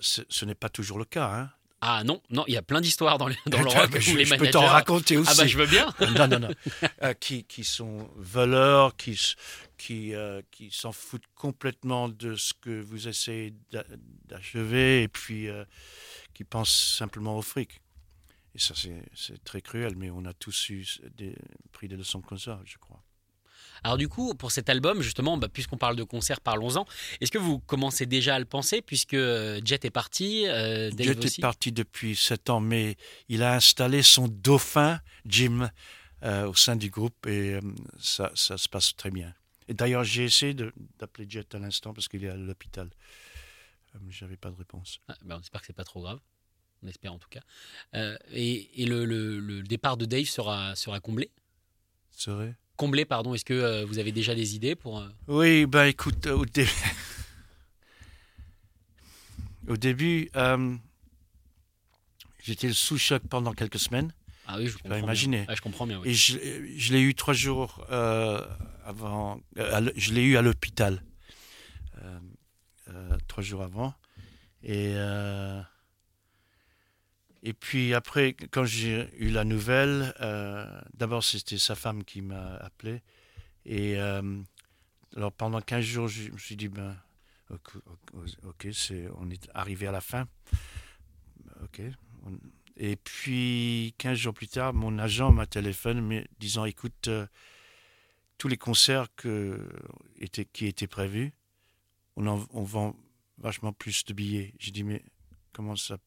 ce 0.02 0.22
ce 0.30 0.46
n'est 0.46 0.56
pas 0.56 0.70
toujours 0.70 0.98
le 1.00 1.06
cas. 1.06 1.28
Hein. 1.34 1.52
Ah 1.82 2.04
non, 2.04 2.22
non, 2.32 2.44
il 2.48 2.54
y 2.54 2.58
a 2.58 2.62
plein 2.63 2.82
d'histoires 2.82 3.18
dans, 3.18 3.28
les, 3.28 3.36
dans 3.46 3.60
le 3.62 3.68
rock 3.70 4.00
je, 4.00 4.12
où 4.12 4.16
les 4.16 4.26
je 4.26 4.30
managers... 4.32 4.52
peux 4.52 4.52
t'en 4.52 4.66
raconter 4.66 5.18
aussi. 5.18 5.30
Ah 5.32 5.36
bah 5.38 5.48
je 5.48 5.58
veux 5.58 5.68
bien 5.68 5.94
non, 6.16 6.28
non, 6.28 6.40
non. 6.40 6.50
Euh, 7.04 7.13
qui, 7.13 7.44
qui 7.44 7.63
sont 7.63 8.10
voleurs, 8.16 8.96
qui, 8.96 9.20
qui, 9.78 10.16
euh, 10.16 10.42
qui 10.50 10.72
s'en 10.72 10.92
foutent 10.92 11.28
complètement 11.36 12.10
de 12.10 12.36
ce 12.36 12.54
que 12.54 12.82
vous 12.82 13.08
essayez 13.08 13.54
d'a- 13.72 13.86
d'achever 14.26 15.04
et 15.04 15.08
puis 15.08 15.48
euh, 15.48 15.63
qui 16.34 16.44
pensent 16.44 16.96
simplement 16.98 17.38
au 17.38 17.42
fric. 17.44 17.82
Et 18.56 18.60
ça, 18.60 18.74
c'est 18.76 19.04
c'est 19.13 19.44
très 19.44 19.62
cruel, 19.62 19.96
mais 19.96 20.10
on 20.10 20.26
a 20.26 20.34
tous 20.34 20.70
eu 20.70 20.84
des, 21.16 21.36
pris 21.72 21.88
des 21.88 21.96
leçons 21.98 22.22
comme 22.22 22.40
ça, 22.40 22.60
je 22.66 22.78
crois. 22.80 23.04
Alors 23.88 23.97
du 23.97 24.10
coup, 24.10 24.34
pour 24.36 24.52
cet 24.52 24.67
album, 24.69 25.02
justement, 25.02 25.38
bah, 25.38 25.47
puisqu'on 25.47 25.78
parle 25.78 25.95
de 25.95 26.04
concert, 26.04 26.41
parlons-en. 26.41 26.86
Est-ce 27.21 27.32
que 27.32 27.38
vous 27.38 27.60
commencez 27.60 28.06
déjà 28.06 28.36
à 28.36 28.39
le 28.39 28.43
penser, 28.43 28.82
puisque 28.82 29.13
euh, 29.13 29.62
Jet 29.63 29.86
est 29.86 29.89
parti, 29.91 30.45
euh, 30.45 30.91
Dave 30.91 31.08
Jet 31.08 31.23
aussi? 31.23 31.39
est 31.39 31.41
parti 31.41 31.71
depuis 31.71 32.13
sept 32.17 32.50
ans, 32.50 32.60
mais 32.60 32.97
il 33.30 33.43
a 33.43 33.54
installé 33.54 34.02
son 34.04 34.28
dauphin, 34.28 35.00
Jim, 35.26 35.69
euh, 36.23 36.50
au 36.50 36.54
sein 36.54 36.76
du 36.76 36.89
groupe 36.89 37.26
et 37.28 37.54
euh, 37.54 37.62
ça, 37.97 38.30
ça 38.36 38.58
se 38.58 38.67
passe 38.67 38.93
très 38.97 39.10
bien. 39.10 39.34
Et 39.69 39.73
d'ailleurs, 39.73 40.04
j'ai 40.04 40.26
essayé 40.26 40.54
d'appeler 41.00 41.26
Jet 41.30 41.56
à 41.56 41.60
l'instant 41.60 41.93
parce 41.93 42.10
qu'il 42.10 42.26
est 42.26 42.30
à 42.30 42.36
l'hôpital. 42.36 42.89
J'avais 44.10 44.36
pas 44.36 44.52
de 44.52 44.58
réponse. 44.58 45.00
Ah, 45.08 45.15
bah, 45.23 45.36
on 45.38 45.41
espère 45.41 45.62
que 45.62 45.67
c'est 45.67 45.73
pas 45.73 45.86
trop 45.86 46.02
grave. 46.02 46.19
On 46.84 46.88
espère 46.88 47.13
en 47.13 47.19
tout 47.19 47.30
cas. 47.30 47.41
Euh, 47.95 48.17
et 48.32 48.82
et 48.84 48.86
le, 48.86 49.06
le- 49.06 49.39
le 49.39 49.63
départ 49.63 49.95
de 49.95 50.04
Dave 50.06 50.26
sera, 50.26 50.76
sera 50.76 51.00
comblé? 51.00 51.32
Serait? 52.12 52.56
Comblé, 52.78 53.06
pardon. 53.06 53.34
Est-ce 53.34 53.46
que 53.46 53.54
euh, 53.54 53.86
vous 53.86 54.00
avez 54.00 54.12
déjà 54.12 54.36
des 54.36 54.56
idées 54.56 54.76
pour... 54.76 55.00
euh, 55.00 55.08
Oui, 55.28 55.66
ben 55.66 55.86
écoute, 55.86 56.28
au, 56.28 56.46
dé- 56.46 56.68
au 59.68 59.78
début, 59.78 60.30
euh, 60.36 60.76
j'étais 62.44 62.72
sous 62.74 62.98
choc 62.98 63.24
pendant 63.30 63.54
quelques 63.54 63.80
semaines 63.80 64.13
Ah 64.46 64.58
oui, 64.58 64.68
je 64.68 64.78
bien. 64.84 64.98
imaginer. 65.00 65.46
Ah, 65.48 65.56
je 65.56 65.62
comprends 65.62 65.88
bien, 65.88 66.00
oui. 66.00 66.10
et 66.10 66.13
je, 66.13 66.38
je 66.78 66.94
l'ai 66.94 67.02
eu 67.02 67.16
trois 67.16 67.34
jours 67.34 67.86
euh, 67.92 68.46
avant. 68.86 69.40
euh, 69.58 69.92
je 69.96 70.13
l'ai 70.13 70.24
eu 70.24 70.38
à 70.38 70.42
l'hôpital 70.42 71.04
euh, 72.90 73.18
trois 73.28 73.44
jours 73.44 73.63
avant 73.63 73.94
et 74.63 74.94
Et 77.48 77.54
puis 77.54 77.94
après, 77.94 78.34
quand 78.34 78.66
j'ai 78.66 79.08
eu 79.18 79.30
la 79.30 79.46
nouvelle, 79.46 80.14
euh, 80.20 80.82
d'abord 80.94 81.24
c'était 81.24 81.58
sa 81.58 81.76
femme 81.76 82.04
qui 82.04 82.22
m'a 82.22 82.56
appelé. 82.58 83.02
Et 83.66 83.98
euh, 83.98 84.42
alors 85.16 85.32
pendant 85.32 85.62
15 85.62 85.82
jours, 85.82 86.08
je 86.10 86.30
me 86.30 86.38
suis 86.38 86.58
dit, 86.58 86.68
ben, 86.68 86.94
ok, 87.50 88.68
on 89.18 89.30
est 89.30 89.50
arrivé 89.54 89.88
à 89.88 89.94
la 89.94 90.02
fin. 90.02 90.28
Ok. 91.64 91.82
Et 92.76 92.98
puis 92.98 93.96
15 93.98 94.18
jours 94.18 94.34
plus 94.34 94.50
tard, 94.50 94.74
mon 94.74 95.00
agent 95.00 95.32
m'a 95.32 95.46
téléphoné 95.46 96.28
disant, 96.42 96.66
écoute, 96.66 97.08
euh, 97.08 97.28
tous 98.38 98.50
les 98.50 98.58
concerts 98.58 99.08
qui 99.16 100.66
étaient 100.66 100.88
prévus, 100.88 101.32
on 102.18 102.36
vend 102.64 102.94
vachement 103.38 103.72
plus 103.72 104.04
de 104.04 104.12
billets. 104.12 104.54
J'ai 104.60 104.72
dit, 104.72 104.84
mais 104.84 105.02
comment 105.54 105.78
ça, 105.78 105.98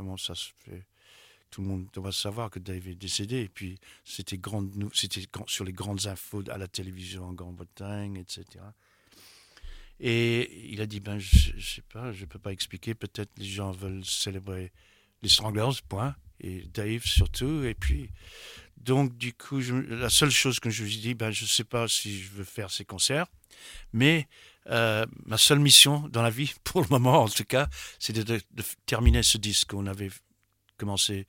comment 0.00 0.16
ça 0.16 0.34
se 0.34 0.48
fait 0.64 0.86
Tout 1.50 1.60
le 1.60 1.68
monde 1.68 1.86
doit 1.92 2.10
savoir 2.10 2.48
que 2.48 2.58
Dave 2.58 2.88
est 2.88 2.94
décédé. 2.94 3.42
Et 3.42 3.48
puis, 3.50 3.78
c'était 4.02 4.40
sur 5.46 5.64
les 5.64 5.72
grandes 5.74 6.06
infos 6.06 6.42
à 6.48 6.56
la 6.56 6.68
télévision 6.68 7.24
en 7.24 7.34
Grande-Bretagne, 7.34 8.16
etc. 8.16 8.64
Et 9.98 10.70
il 10.72 10.80
a 10.80 10.86
dit, 10.86 11.00
ben, 11.00 11.18
je, 11.18 11.50
je 11.54 11.74
sais 11.74 11.82
pas, 11.82 12.12
je 12.12 12.24
peux 12.24 12.38
pas 12.38 12.50
expliquer. 12.50 12.94
Peut-être 12.94 13.30
les 13.36 13.44
gens 13.44 13.72
veulent 13.72 14.04
célébrer 14.06 14.72
les 15.20 15.28
Stranglers, 15.28 15.82
point. 15.86 16.16
Et 16.40 16.62
Dave 16.72 17.04
surtout. 17.04 17.64
Et 17.64 17.74
puis, 17.74 18.08
donc, 18.78 19.18
du 19.18 19.34
coup, 19.34 19.60
la 19.60 20.08
seule 20.08 20.30
chose 20.30 20.60
que 20.60 20.70
je 20.70 20.82
lui 20.82 20.94
ai 20.94 21.00
dit, 21.00 21.14
ben, 21.14 21.30
je 21.30 21.44
sais 21.44 21.64
pas 21.64 21.88
si 21.88 22.22
je 22.22 22.30
veux 22.30 22.44
faire 22.44 22.70
ces 22.70 22.86
concerts. 22.86 23.26
Mais 23.92 24.28
euh, 24.68 25.06
ma 25.26 25.38
seule 25.38 25.58
mission 25.58 26.08
dans 26.08 26.22
la 26.22 26.30
vie, 26.30 26.52
pour 26.64 26.82
le 26.82 26.88
moment 26.88 27.22
en 27.22 27.28
tout 27.28 27.44
cas, 27.44 27.68
c'est 27.98 28.12
de, 28.12 28.40
terminer 28.86 29.22
ce 29.22 29.38
disque 29.38 29.70
qu'on 29.70 29.86
avait 29.86 30.10
commencé 30.76 31.26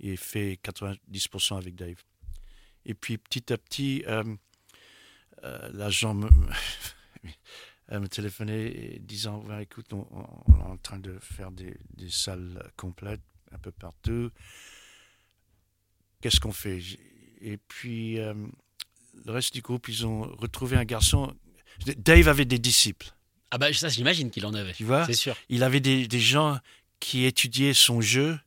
et 0.00 0.16
fait 0.16 0.58
90% 0.62 1.56
avec 1.56 1.74
Dave. 1.74 2.02
Et 2.84 2.94
puis 2.94 3.18
petit 3.18 3.52
à 3.52 3.58
petit, 3.58 4.04
euh, 4.06 4.24
euh, 5.44 5.70
l'agent 5.72 6.14
me, 6.14 6.28
téléphonait 8.08 8.98
disant 9.00 9.44
écoute, 9.58 9.92
on, 9.92 10.04
est 10.58 10.62
en 10.62 10.76
train 10.76 10.98
de 10.98 11.18
faire 11.20 11.50
des, 11.50 11.76
des 11.96 12.10
salles 12.10 12.70
complètes 12.76 13.22
un 13.52 13.58
peu 13.58 13.72
partout. 13.72 14.30
Qu'est-ce 16.20 16.40
qu'on 16.40 16.52
fait? 16.52 16.80
Et 17.40 17.56
puis 17.56 18.18
euh, 18.18 18.34
le 19.24 19.32
reste 19.32 19.54
du 19.54 19.62
groupe, 19.62 19.88
ils 19.88 20.06
ont 20.06 20.22
retrouvé 20.22 20.76
un 20.76 20.84
garçon. 20.84 21.34
Dave 21.96 22.28
avait 22.28 22.44
des 22.44 22.58
disciples. 22.58 23.12
Ah 23.50 23.58
bah 23.58 23.72
ça, 23.72 23.88
j'imagine 23.88 24.30
qu'il 24.30 24.44
en 24.46 24.54
avait. 24.54 24.72
Tu 24.74 24.84
vois? 24.84 25.06
C'est 25.06 25.14
sûr. 25.14 25.36
il 25.48 25.62
avait 25.62 25.80
des, 25.80 26.06
des 26.06 26.20
gens 26.20 26.58
qui 27.00 27.24
étudiaient 27.24 27.72
son 27.74 28.00
jeu 28.00 28.38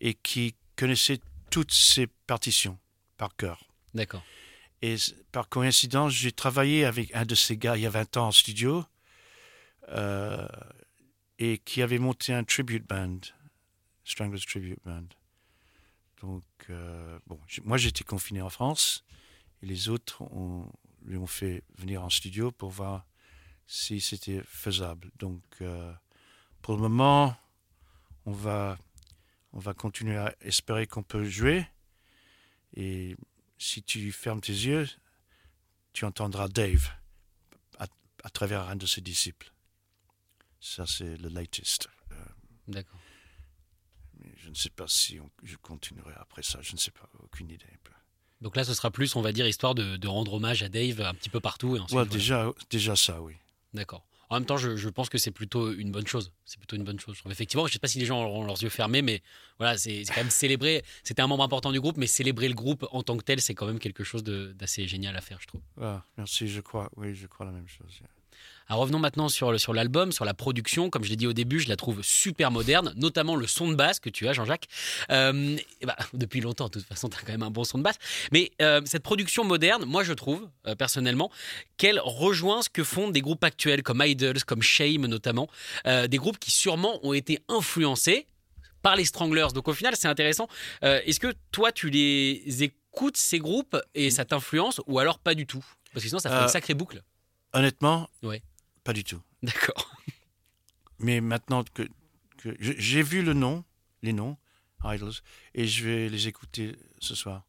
et 0.00 0.14
qui 0.14 0.54
connaissaient 0.76 1.20
toutes 1.50 1.72
ses 1.72 2.06
partitions 2.26 2.78
par 3.16 3.36
cœur. 3.36 3.64
D'accord. 3.94 4.24
Et 4.82 4.96
par 5.32 5.48
coïncidence, 5.48 6.12
j'ai 6.12 6.32
travaillé 6.32 6.84
avec 6.84 7.14
un 7.14 7.24
de 7.24 7.34
ces 7.34 7.56
gars 7.56 7.76
il 7.76 7.82
y 7.82 7.86
a 7.86 7.90
20 7.90 8.16
ans 8.16 8.28
en 8.28 8.32
studio 8.32 8.84
euh, 9.88 10.46
et 11.38 11.58
qui 11.58 11.82
avait 11.82 11.98
monté 11.98 12.32
un 12.32 12.44
tribute 12.44 12.86
band, 12.86 13.18
Stranglers 14.04 14.40
Tribute 14.46 14.78
Band. 14.84 15.04
Donc, 16.22 16.44
euh, 16.70 17.18
bon, 17.26 17.38
moi 17.64 17.76
j'étais 17.76 18.04
confiné 18.04 18.40
en 18.42 18.50
France 18.50 19.04
et 19.62 19.66
les 19.66 19.88
autres 19.88 20.22
ont- 20.22 20.70
lui 21.08 21.16
ont 21.16 21.26
fait 21.26 21.64
venir 21.76 22.02
en 22.04 22.10
studio 22.10 22.52
pour 22.52 22.70
voir 22.70 23.06
si 23.66 24.00
c'était 24.00 24.42
faisable. 24.44 25.10
Donc, 25.18 25.42
euh, 25.60 25.92
pour 26.62 26.74
le 26.74 26.80
moment, 26.82 27.36
on 28.26 28.32
va, 28.32 28.78
on 29.52 29.58
va 29.58 29.74
continuer 29.74 30.16
à 30.16 30.34
espérer 30.40 30.86
qu'on 30.86 31.02
peut 31.02 31.24
jouer. 31.24 31.66
Et 32.74 33.16
si 33.58 33.82
tu 33.82 34.12
fermes 34.12 34.40
tes 34.40 34.52
yeux, 34.52 34.86
tu 35.92 36.04
entendras 36.04 36.48
Dave 36.48 36.90
à, 37.78 37.86
à 38.24 38.30
travers 38.30 38.68
un 38.68 38.76
de 38.76 38.86
ses 38.86 39.00
disciples. 39.00 39.52
Ça, 40.60 40.86
c'est 40.86 41.16
le 41.16 41.28
latest. 41.28 41.88
Euh, 42.12 42.24
D'accord. 42.68 43.00
mais 44.18 44.32
je 44.36 44.48
ne 44.50 44.54
sais 44.54 44.70
pas 44.70 44.88
si 44.88 45.18
on- 45.20 45.30
je 45.42 45.56
continuerai 45.56 46.14
après 46.16 46.42
ça. 46.42 46.60
Je 46.62 46.72
ne 46.72 46.78
sais 46.78 46.90
pas, 46.90 47.08
aucune 47.20 47.50
idée. 47.50 47.66
Donc 48.40 48.56
là, 48.56 48.64
ce 48.64 48.72
sera 48.74 48.90
plus, 48.90 49.16
on 49.16 49.20
va 49.22 49.32
dire, 49.32 49.46
histoire 49.46 49.74
de, 49.74 49.96
de 49.96 50.08
rendre 50.08 50.34
hommage 50.34 50.62
à 50.62 50.68
Dave 50.68 51.00
un 51.00 51.14
petit 51.14 51.28
peu 51.30 51.40
partout. 51.40 51.76
Et 51.76 51.80
ensuite, 51.80 51.90
Ouais, 51.96 52.04
voilà. 52.04 52.10
déjà, 52.12 52.52
déjà 52.70 52.94
ça, 52.96 53.20
oui. 53.20 53.34
D'accord. 53.74 54.04
En 54.30 54.36
même 54.36 54.44
temps, 54.44 54.58
je, 54.58 54.76
je 54.76 54.88
pense 54.90 55.08
que 55.08 55.16
c'est 55.16 55.30
plutôt 55.30 55.72
une 55.72 55.90
bonne 55.90 56.06
chose. 56.06 56.32
C'est 56.44 56.58
plutôt 56.58 56.76
une 56.76 56.84
bonne 56.84 57.00
chose. 57.00 57.16
Effectivement, 57.30 57.64
je 57.66 57.70
ne 57.70 57.72
sais 57.72 57.78
pas 57.78 57.88
si 57.88 57.98
les 57.98 58.04
gens 58.04 58.22
auront 58.22 58.44
leurs 58.44 58.62
yeux 58.62 58.68
fermés, 58.68 59.00
mais 59.00 59.22
voilà, 59.58 59.78
c'est 59.78 60.02
quand 60.06 60.18
même 60.18 60.28
célébrer. 60.30 60.84
C'était 61.02 61.22
un 61.22 61.26
membre 61.26 61.42
important 61.44 61.72
du 61.72 61.80
groupe, 61.80 61.96
mais 61.96 62.06
célébrer 62.06 62.46
le 62.48 62.54
groupe 62.54 62.86
en 62.92 63.02
tant 63.02 63.16
que 63.16 63.24
tel, 63.24 63.40
c'est 63.40 63.54
quand 63.54 63.66
même 63.66 63.78
quelque 63.78 64.04
chose 64.04 64.22
d'assez 64.22 64.86
génial 64.86 65.16
à 65.16 65.22
faire, 65.22 65.38
je 65.40 65.46
trouve. 65.46 65.62
Ah, 65.80 66.02
merci, 66.18 66.46
je 66.46 66.60
crois. 66.60 66.90
Oui, 66.96 67.14
je 67.14 67.26
crois 67.26 67.46
la 67.46 67.52
même 67.52 67.68
chose. 67.68 68.00
Alors 68.70 68.82
revenons 68.82 68.98
maintenant 68.98 69.30
sur, 69.30 69.58
sur 69.58 69.72
l'album, 69.72 70.12
sur 70.12 70.26
la 70.26 70.34
production. 70.34 70.90
Comme 70.90 71.02
je 71.02 71.08
l'ai 71.08 71.16
dit 71.16 71.26
au 71.26 71.32
début, 71.32 71.58
je 71.58 71.70
la 71.70 71.76
trouve 71.76 72.02
super 72.02 72.50
moderne, 72.50 72.92
notamment 72.96 73.34
le 73.34 73.46
son 73.46 73.68
de 73.70 73.74
basse 73.74 73.98
que 73.98 74.10
tu 74.10 74.28
as, 74.28 74.34
Jean-Jacques. 74.34 74.66
Euh, 75.10 75.56
bah, 75.86 75.96
depuis 76.12 76.42
longtemps, 76.42 76.66
de 76.66 76.72
toute 76.72 76.84
façon, 76.84 77.08
tu 77.08 77.16
as 77.16 77.20
quand 77.20 77.32
même 77.32 77.42
un 77.42 77.50
bon 77.50 77.64
son 77.64 77.78
de 77.78 77.82
basse. 77.82 77.96
Mais 78.30 78.50
euh, 78.60 78.82
cette 78.84 79.02
production 79.02 79.42
moderne, 79.42 79.86
moi 79.86 80.04
je 80.04 80.12
trouve, 80.12 80.50
euh, 80.66 80.74
personnellement, 80.74 81.30
qu'elle 81.78 81.98
rejoint 81.98 82.60
ce 82.60 82.68
que 82.68 82.84
font 82.84 83.08
des 83.10 83.22
groupes 83.22 83.42
actuels 83.42 83.82
comme 83.82 84.02
Idols, 84.04 84.44
comme 84.44 84.60
Shame 84.60 85.06
notamment. 85.06 85.48
Des 85.86 86.18
groupes 86.18 86.38
qui 86.38 86.50
sûrement 86.50 86.98
ont 87.06 87.14
été 87.14 87.38
influencés 87.48 88.26
par 88.82 88.96
les 88.96 89.04
Stranglers. 89.06 89.48
Donc 89.54 89.68
au 89.68 89.72
final, 89.72 89.94
c'est 89.96 90.08
intéressant. 90.08 90.48
Est-ce 90.82 91.20
que 91.20 91.32
toi, 91.52 91.72
tu 91.72 91.88
les 91.88 92.62
écoutes, 92.62 93.16
ces 93.16 93.38
groupes, 93.38 93.76
et 93.94 94.10
ça 94.10 94.24
t'influence, 94.24 94.80
ou 94.86 94.98
alors 94.98 95.18
pas 95.18 95.34
du 95.34 95.46
tout? 95.46 95.64
Parce 95.92 96.02
que 96.02 96.08
sinon, 96.08 96.18
ça 96.18 96.30
fait 96.30 96.42
une 96.42 96.48
sacrée 96.48 96.74
boucle. 96.74 97.02
Honnêtement, 97.52 98.08
Ouais. 98.22 98.42
Pas 98.88 98.94
du 98.94 99.04
tout. 99.04 99.20
D'accord. 99.42 99.94
Mais 100.98 101.20
maintenant 101.20 101.62
que, 101.62 101.86
j'ai 102.58 103.02
vu 103.02 103.20
le 103.20 103.34
nom, 103.34 103.62
les 104.00 104.14
noms, 104.14 104.38
Idols, 104.82 105.12
et 105.52 105.66
je 105.66 105.84
vais 105.84 106.08
les 106.08 106.26
écouter 106.26 106.74
ce 106.98 107.14
soir. 107.14 107.44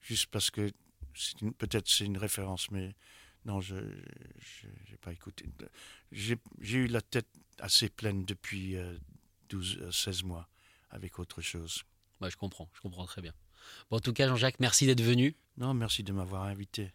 Juste 0.00 0.28
parce 0.28 0.50
que 0.50 0.72
peut-être 1.58 1.86
c'est 1.86 2.06
une 2.06 2.16
référence, 2.16 2.70
mais 2.70 2.94
non, 3.44 3.60
je 3.60 3.74
n'ai 3.74 4.96
pas 5.02 5.12
écouté. 5.12 5.44
J'ai 6.12 6.38
eu 6.62 6.86
la 6.86 7.02
tête 7.02 7.28
assez 7.58 7.90
pleine 7.90 8.24
depuis 8.24 8.76
euh, 8.76 8.96
12, 9.50 9.80
euh, 9.82 9.92
16 9.92 10.22
mois 10.22 10.48
avec 10.88 11.18
autre 11.18 11.42
chose. 11.42 11.82
Ouais, 12.22 12.30
je 12.30 12.38
comprends, 12.38 12.70
je 12.72 12.80
comprends 12.80 13.04
très 13.04 13.20
bien. 13.20 13.34
Bon, 13.90 13.98
en 13.98 14.00
tout 14.00 14.14
cas, 14.14 14.28
Jean-Jacques, 14.28 14.60
merci 14.60 14.86
d'être 14.86 15.02
venu. 15.02 15.36
Non, 15.58 15.74
merci 15.74 16.02
de 16.04 16.12
m'avoir 16.12 16.44
invité. 16.44 16.90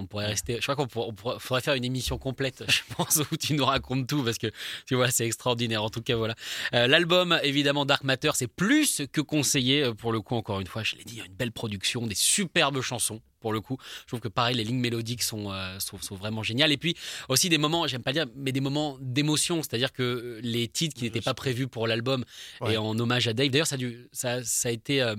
On 0.00 0.06
pourrait 0.06 0.26
rester. 0.26 0.56
Je 0.56 0.62
crois 0.62 0.76
qu'on 0.76 0.86
pourrait, 0.86 1.36
faudrait 1.40 1.60
faire 1.60 1.74
une 1.74 1.84
émission 1.84 2.18
complète, 2.18 2.64
je 2.68 2.80
pense, 2.94 3.16
où 3.32 3.36
tu 3.36 3.54
nous 3.54 3.64
racontes 3.64 4.06
tout 4.06 4.22
parce 4.22 4.38
que 4.38 4.46
tu 4.86 4.94
vois, 4.94 5.10
c'est 5.10 5.26
extraordinaire. 5.26 5.82
En 5.82 5.90
tout 5.90 6.02
cas, 6.02 6.16
voilà. 6.16 6.34
Euh, 6.74 6.86
L'album, 6.86 7.38
évidemment, 7.42 7.84
Dark 7.84 8.04
Matter, 8.04 8.30
c'est 8.34 8.46
plus 8.46 9.02
que 9.12 9.20
conseillé 9.20 9.82
euh, 9.82 9.92
pour 9.94 10.12
le 10.12 10.20
coup. 10.20 10.36
Encore 10.36 10.60
une 10.60 10.66
fois, 10.68 10.82
je 10.84 10.94
l'ai 10.96 11.04
dit, 11.04 11.14
il 11.14 11.18
y 11.18 11.22
a 11.22 11.26
une 11.26 11.34
belle 11.34 11.52
production, 11.52 12.06
des 12.06 12.14
superbes 12.14 12.80
chansons. 12.80 13.20
Pour 13.40 13.52
le 13.52 13.60
coup, 13.60 13.76
je 14.02 14.06
trouve 14.08 14.18
que 14.20 14.26
pareil, 14.28 14.56
les 14.56 14.64
lignes 14.64 14.80
mélodiques 14.80 15.22
sont, 15.22 15.52
euh, 15.52 15.78
sont, 15.78 15.96
sont 16.00 16.16
vraiment 16.16 16.42
géniales. 16.42 16.72
Et 16.72 16.76
puis 16.76 16.96
aussi 17.28 17.48
des 17.48 17.58
moments, 17.58 17.86
j'aime 17.86 18.02
pas 18.02 18.12
dire, 18.12 18.26
mais 18.34 18.50
des 18.52 18.60
moments 18.60 18.96
d'émotion, 19.00 19.62
c'est-à-dire 19.62 19.92
que 19.92 20.40
les 20.42 20.66
titres 20.68 20.96
qui 20.96 21.04
n'étaient 21.04 21.20
pas 21.20 21.34
prévus 21.34 21.68
pour 21.68 21.86
l'album 21.86 22.24
Ouais. 22.60 22.74
et 22.74 22.76
en 22.76 22.98
hommage 22.98 23.28
à 23.28 23.32
Dave. 23.34 23.50
D'ailleurs, 23.50 23.66
ça, 23.68 23.76
a 23.76 23.78
dû- 23.78 24.08
ça, 24.12 24.42
ça 24.44 24.68
a 24.68 24.72
été. 24.72 25.02
euh, 25.02 25.14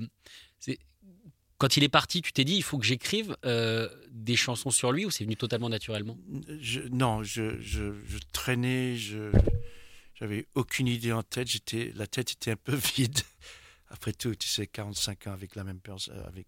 quand 1.60 1.78
il 1.78 1.84
est 1.84 1.90
parti, 1.90 2.22
tu 2.24 2.34
t'es 2.34 2.44
dit, 2.46 2.56
il 2.56 2.64
faut 2.64 2.80
que 2.80 2.86
j'écrive 2.86 3.38
euh, 3.46 3.88
des 4.10 4.36
chansons 4.36 4.72
sur 4.72 4.92
lui 4.92 5.06
ou 5.06 5.12
c'est 5.12 5.24
venu 5.26 5.36
totalement 5.36 5.70
naturellement? 5.70 6.18
Je- 6.60 6.82
non, 6.90 7.22
je, 7.22 7.60
je, 7.62 7.94
je 8.08 8.18
traînais, 8.34 8.96
je 8.98 9.32
j'avais 10.16 10.48
aucune 10.56 10.88
idée 10.88 11.12
en 11.14 11.22
tête. 11.24 11.48
J'étais, 11.48 11.92
la 11.96 12.08
tête 12.08 12.32
était 12.32 12.52
un 12.52 12.56
peu 12.58 12.76
vide. 12.96 13.20
Après 13.90 14.12
tout, 14.14 14.34
tu 14.36 14.48
sais, 14.48 14.68
45 14.68 15.28
ans 15.28 15.32
avec 15.34 15.56
la 15.56 15.64
même 15.64 15.80
personne, 15.80 16.18
avec, 16.28 16.48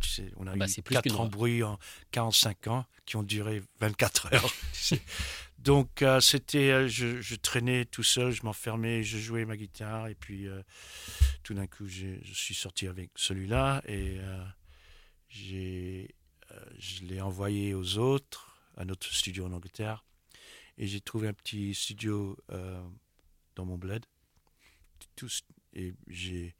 tu 0.00 0.08
sais, 0.08 0.30
on 0.36 0.46
a 0.46 0.54
Bah, 0.56 0.66
eu 0.66 0.68
c'est 0.68 0.82
plus 0.82 0.94
quatre 0.94 1.02
qu'une 1.04 1.12
heure. 1.14 1.20
embrouilles 1.22 1.62
en 1.62 1.78
45 2.10 2.66
ans 2.68 2.86
qui 3.06 3.16
ont 3.16 3.22
duré 3.22 3.62
24 3.80 4.32
heures. 4.34 4.52
tu 4.72 4.80
sais. 4.80 5.02
Donc 5.64 6.02
euh, 6.02 6.20
c'était, 6.20 6.72
euh, 6.72 6.88
je, 6.88 7.34
traînais 7.36 7.86
tout 7.86 8.02
seul, 8.02 8.32
je 8.32 8.42
m'enfermais, 8.42 9.02
je 9.02 9.16
jouais 9.16 9.46
ma 9.46 9.56
guitare 9.56 10.08
et 10.08 10.14
puis 10.14 10.46
euh, 10.46 10.62
tout 11.42 11.54
d'un 11.54 11.66
coup, 11.66 11.86
je 11.88 12.18
suis 12.34 12.54
sorti 12.54 12.86
avec 12.86 13.10
celui-là 13.16 13.82
et 13.88 14.18
j'ai 15.28 16.14
je 16.78 17.04
l'ai 17.06 17.20
envoyé 17.20 17.74
aux 17.74 17.96
autres, 17.96 18.60
à 18.76 18.84
notre 18.84 19.12
studio 19.12 19.46
en 19.46 19.52
Angleterre. 19.52 20.04
Et 20.76 20.86
j'ai 20.86 21.00
trouvé 21.00 21.26
un 21.26 21.32
petit 21.32 21.74
studio 21.74 22.36
dans 23.56 23.64
mon 23.64 23.76
bled. 23.76 24.04
Et 25.72 25.94
j'ai 26.06 26.54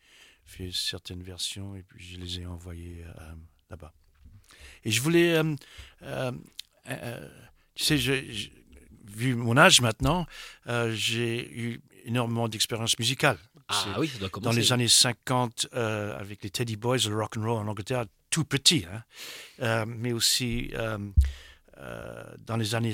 fait 0.45 0.73
certaines 0.73 1.23
versions 1.23 1.77
et 1.77 1.83
puis 1.83 2.05
je 2.05 2.17
les 2.19 2.40
ai 2.40 2.47
envoyées 2.47 3.05
là-bas. 3.71 3.93
Et 4.83 4.90
je 4.90 5.01
voulais. 5.01 5.40
tu 6.01 7.85
sais, 7.85 7.99
je- 7.99 8.63
vu 9.07 9.35
mon 9.35 9.57
âge 9.57 9.81
maintenant, 9.81 10.27
euh, 10.67 10.93
j'ai 10.95 11.51
eu 11.53 11.81
énormément 12.05 12.49
d'expérience 12.49 12.99
musicale. 12.99 13.38
Ah 13.69 13.97
oui, 13.99 14.09
ça 14.09 14.19
doit 14.19 14.29
Dans 14.29 14.33
commencer. 14.40 14.61
les 14.61 14.73
années 14.73 14.88
50, 14.88 15.69
euh, 15.75 16.19
avec 16.19 16.43
les 16.43 16.51
Teddy 16.51 16.77
Boys, 16.77 16.99
le 17.09 17.17
rock 17.17 17.37
and 17.38 17.43
roll 17.43 17.59
en 17.62 17.67
Angleterre, 17.69 18.05
tout 18.31 18.45
petit, 18.45 18.85
hein. 18.93 19.03
Euh, 19.61 19.85
mais 19.87 20.12
aussi 20.12 20.73
dans 22.47 22.57
les 22.57 22.75
années 22.75 22.93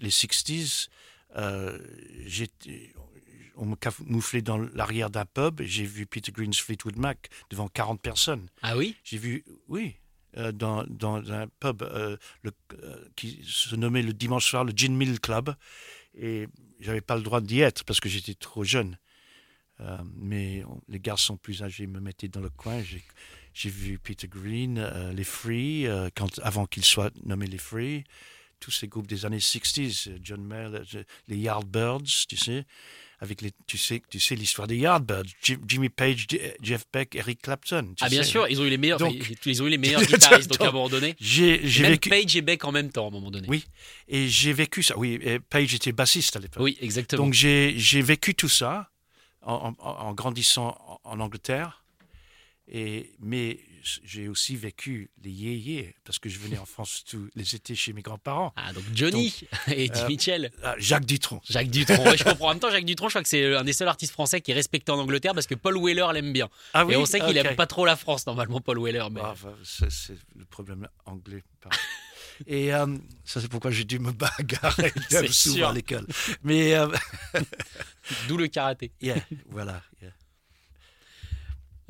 les 0.00 0.10
60s, 0.10 0.88
euh, 1.36 1.78
j'étais- 2.26 2.92
on 3.56 3.66
me 3.66 3.76
camouflait 3.76 4.42
dans 4.42 4.58
l'arrière 4.58 5.10
d'un 5.10 5.24
pub 5.26 5.60
et 5.60 5.66
j'ai 5.66 5.84
vu 5.84 6.06
Peter 6.06 6.32
Green's 6.32 6.58
Fleetwood 6.58 6.96
Mac 6.96 7.28
devant 7.50 7.68
40 7.68 8.00
personnes. 8.00 8.48
Ah 8.62 8.76
oui? 8.76 8.96
J'ai 9.04 9.18
vu, 9.18 9.44
oui, 9.68 9.96
dans, 10.34 10.84
dans 10.88 11.32
un 11.32 11.46
pub 11.60 11.82
euh, 11.82 12.16
euh, 12.46 13.04
qui 13.16 13.42
se 13.44 13.76
nommait 13.76 14.02
le 14.02 14.12
dimanche 14.12 14.48
soir 14.48 14.64
le 14.64 14.72
Gin 14.74 14.96
Mill 14.96 15.20
Club. 15.20 15.54
Et 16.14 16.46
j'avais 16.80 17.00
pas 17.00 17.16
le 17.16 17.22
droit 17.22 17.40
d'y 17.40 17.60
être 17.60 17.84
parce 17.84 18.00
que 18.00 18.08
j'étais 18.08 18.34
trop 18.34 18.64
jeune. 18.64 18.98
Euh, 19.80 19.98
mais 20.14 20.64
les 20.88 21.00
garçons 21.00 21.36
plus 21.36 21.62
âgés 21.62 21.86
me 21.86 22.00
mettaient 22.00 22.28
dans 22.28 22.40
le 22.40 22.50
coin. 22.50 22.82
J'ai, 23.54 23.70
vu 23.70 23.98
Peter 23.98 24.28
Green, 24.28 24.78
euh, 24.78 25.12
les 25.12 25.24
Free, 25.24 25.86
euh, 25.86 26.08
avant 26.42 26.66
qu'ils 26.66 26.84
soient 26.84 27.10
nommés 27.24 27.46
les 27.46 27.58
Free. 27.58 28.04
Tous 28.60 28.70
ces 28.70 28.86
groupes 28.86 29.08
des 29.08 29.26
années 29.26 29.38
60s, 29.38 30.08
euh, 30.08 30.18
John 30.22 30.44
Mayer, 30.44 30.82
euh, 30.94 31.04
les 31.28 31.36
Yardbirds, 31.36 32.26
tu 32.28 32.36
sais, 32.36 32.64
avec 33.22 33.40
les, 33.40 33.52
tu 33.68 33.78
sais, 33.78 34.02
tu 34.10 34.18
sais 34.18 34.34
l'histoire 34.34 34.66
des 34.66 34.76
Yardbirds, 34.76 35.22
Jim- 35.42 35.60
Jimmy 35.68 35.88
Page, 35.88 36.26
Jeff 36.60 36.82
Beck, 36.92 37.14
Eric 37.14 37.40
Clapton. 37.40 37.94
tu 37.96 38.02
Ah 38.04 38.08
bien 38.08 38.24
sais. 38.24 38.30
sûr, 38.30 38.48
ils 38.48 38.60
ont 38.60 38.64
eu 38.64 38.68
les 38.68 38.78
meilleurs, 38.78 38.98
Donc- 38.98 39.14
ils 39.46 39.62
ont 39.62 39.66
eu 39.66 39.70
les 39.70 39.78
meilleurs 39.78 40.02
guitaristes 40.06 40.50
donc 40.50 40.60
à 40.60 40.68
un 40.68 40.72
moment 40.72 40.88
donné. 40.88 41.14
J'ai, 41.20 41.56
vécu. 41.58 42.08
Page 42.10 42.34
et 42.36 42.42
Beck 42.42 42.64
en 42.64 42.72
même 42.72 42.90
temps 42.90 43.04
à 43.04 43.08
un 43.08 43.12
moment 43.12 43.30
donné. 43.30 43.46
Oui, 43.48 43.64
et 44.08 44.28
j'ai 44.28 44.52
vécu 44.52 44.82
ça. 44.82 44.98
Oui, 44.98 45.20
et 45.22 45.38
Page 45.38 45.72
était 45.72 45.92
bassiste 45.92 46.34
à 46.34 46.40
l'époque. 46.40 46.64
Oui, 46.64 46.76
exactement. 46.80 47.24
Donc 47.24 47.32
j'ai, 47.34 47.74
j'ai 47.78 48.02
vécu 48.02 48.34
tout 48.34 48.48
ça 48.48 48.90
en, 49.42 49.72
en- 49.78 49.84
en 49.86 50.12
grandissant 50.14 50.76
en, 51.04 51.10
en 51.12 51.20
Angleterre. 51.20 51.84
Et, 52.68 53.12
mais 53.20 53.60
j'ai 53.82 54.28
aussi 54.28 54.56
vécu 54.56 55.10
les 55.22 55.30
yéyés, 55.30 55.94
parce 56.04 56.18
que 56.18 56.28
je 56.28 56.38
venais 56.38 56.58
en 56.58 56.66
France 56.66 57.04
tous 57.08 57.28
les 57.34 57.54
étés 57.54 57.74
chez 57.74 57.92
mes 57.92 58.02
grands-parents. 58.02 58.52
Ah 58.56 58.72
donc 58.72 58.84
Johnny 58.94 59.34
et 59.68 59.90
euh, 59.90 60.08
Mitchell. 60.08 60.50
Ah, 60.62 60.74
Jacques 60.78 61.04
Dutronc. 61.04 61.40
Jacques 61.48 61.70
Dutronc, 61.70 62.02
ouais, 62.04 62.16
je 62.16 62.24
comprends. 62.24 62.46
En 62.46 62.50
même 62.50 62.60
temps, 62.60 62.70
Jacques 62.70 62.84
Dutronc, 62.84 63.08
je 63.08 63.12
crois 63.12 63.22
que 63.22 63.28
c'est 63.28 63.54
un 63.54 63.64
des 63.64 63.72
seuls 63.72 63.88
artistes 63.88 64.12
français 64.12 64.40
qui 64.40 64.50
est 64.50 64.54
respecté 64.54 64.92
en 64.92 64.98
Angleterre 64.98 65.34
parce 65.34 65.46
que 65.46 65.54
Paul 65.54 65.82
Weller 65.82 66.06
l'aime 66.12 66.32
bien. 66.32 66.48
Ah 66.74 66.84
et 66.88 66.96
on 66.96 67.06
sait 67.06 67.20
qu'il 67.20 67.38
Ok. 67.38 67.44
aime 67.44 67.56
pas 67.56 67.66
trop 67.66 67.84
la 67.84 67.96
France 67.96 68.26
normalement, 68.26 68.60
Paul 68.60 68.82
Weller. 68.82 69.04
Mais... 69.10 69.20
Ah, 69.22 69.34
c'est, 69.64 70.16
le 70.36 70.44
problème 70.44 70.88
anglais. 71.06 71.42
Et 72.46 72.74
euh, 72.74 72.86
ça, 73.24 73.40
c'est 73.40 73.48
pourquoi 73.48 73.70
j'ai 73.70 73.84
dû 73.84 73.98
me 73.98 74.10
bagarrer 74.10 74.92
souvent 75.30 75.56
sûr. 75.56 75.68
à 75.68 75.72
l'école. 75.72 76.06
Mais 76.42 76.74
euh, 76.74 76.88
D'où 78.26 78.36
le 78.36 78.48
karaté. 78.48 78.90
yeah, 79.00 79.16
voilà. 79.48 79.82
yeah. 80.00 80.10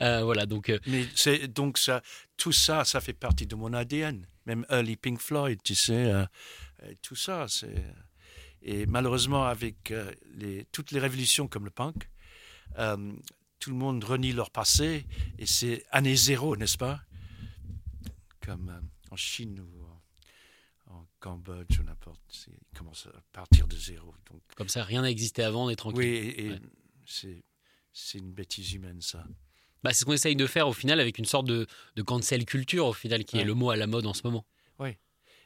Euh, 0.02 0.24
voilà, 0.24 0.46
donc 0.46 0.68
euh, 0.68 0.78
Mais 0.86 1.06
c'est 1.14 1.48
donc 1.48 1.78
ça, 1.78 2.02
tout 2.36 2.52
ça, 2.52 2.84
ça 2.84 3.00
fait 3.00 3.12
partie 3.12 3.46
de 3.46 3.54
mon 3.54 3.72
ADN. 3.72 4.26
Même 4.46 4.66
early 4.70 4.96
Pink 4.96 5.20
Floyd, 5.20 5.60
tu 5.62 5.74
sais, 5.74 6.10
euh, 6.12 6.26
tout 7.02 7.14
ça, 7.14 7.46
c'est. 7.48 7.84
Et 8.62 8.86
malheureusement, 8.86 9.44
avec 9.44 9.92
les, 10.34 10.64
toutes 10.66 10.92
les 10.92 11.00
révolutions 11.00 11.48
comme 11.48 11.64
le 11.64 11.70
punk, 11.70 12.08
tout 13.58 13.70
le 13.70 13.76
monde 13.76 14.02
renie 14.04 14.32
leur 14.32 14.50
passé 14.50 15.04
et 15.38 15.46
c'est 15.46 15.84
année 15.90 16.14
zéro, 16.14 16.56
n'est-ce 16.56 16.78
pas? 16.78 17.02
Comme 18.40 18.80
en 19.10 19.16
Chine 19.16 19.58
ou 19.60 19.84
en, 20.92 21.06
Cambodge 21.18 21.78
ou 21.80 21.82
n'importe. 21.84 22.48
Ils 22.48 22.76
commencent 22.78 23.06
à 23.06 23.20
partir 23.32 23.66
de 23.66 23.76
zéro. 23.76 24.14
Donc, 24.30 24.42
comme 24.56 24.68
ça, 24.68 24.82
rien 24.84 25.02
n'a 25.02 25.10
existé 25.10 25.42
avant, 25.42 25.66
on 25.66 25.70
est 25.70 25.76
tranquille. 25.76 25.98
oui, 26.00 26.06
et, 26.06 26.46
et 26.46 26.50
Ouais. 26.50 26.60
c'est, 27.06 27.44
c'est 27.92 28.18
une 28.18 28.32
bêtise 28.32 28.72
humaine, 28.74 29.00
ça. 29.00 29.24
Bah, 29.82 29.92
c'est 29.92 30.00
ce 30.00 30.04
qu'on 30.04 30.12
essaye 30.12 30.36
de 30.36 30.46
faire 30.46 30.68
au 30.68 30.72
final 30.72 31.00
avec 31.00 31.18
une 31.18 31.24
sorte 31.24 31.46
de, 31.46 31.66
de 31.96 32.02
cancel 32.02 32.44
culture 32.44 32.86
au 32.86 32.92
final, 32.92 33.24
qui 33.24 33.36
est 33.38 33.44
le 33.44 33.54
mot 33.54 33.70
à 33.70 33.76
la 33.76 33.86
mode 33.86 34.06
en 34.06 34.14
ce 34.14 34.22
moment. 34.24 34.46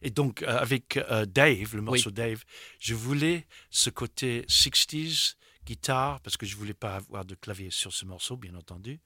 Et 0.03 0.11
donc, 0.11 0.43
euh, 0.43 0.59
avec 0.59 0.99
euh, 0.99 1.25
Dave, 1.25 1.75
le 1.75 1.81
morceau 1.83 2.11
Dave, 2.11 2.45
je 2.79 2.95
voulais 2.95 3.47
ce 3.71 3.89
côté 3.89 4.43
60s, 4.43 5.37
guitare, 5.65 6.21
parce 6.21 6.37
que 6.37 6.45
je 6.45 6.55
voulais 6.55 6.75
pas 6.75 6.97
avoir 6.97 7.25
de 7.25 7.35
clavier 7.35 7.71
sur 7.71 7.93
ce 7.95 8.05
morceau, 8.05 8.37
bien 8.37 8.55
entendu. 8.55 9.01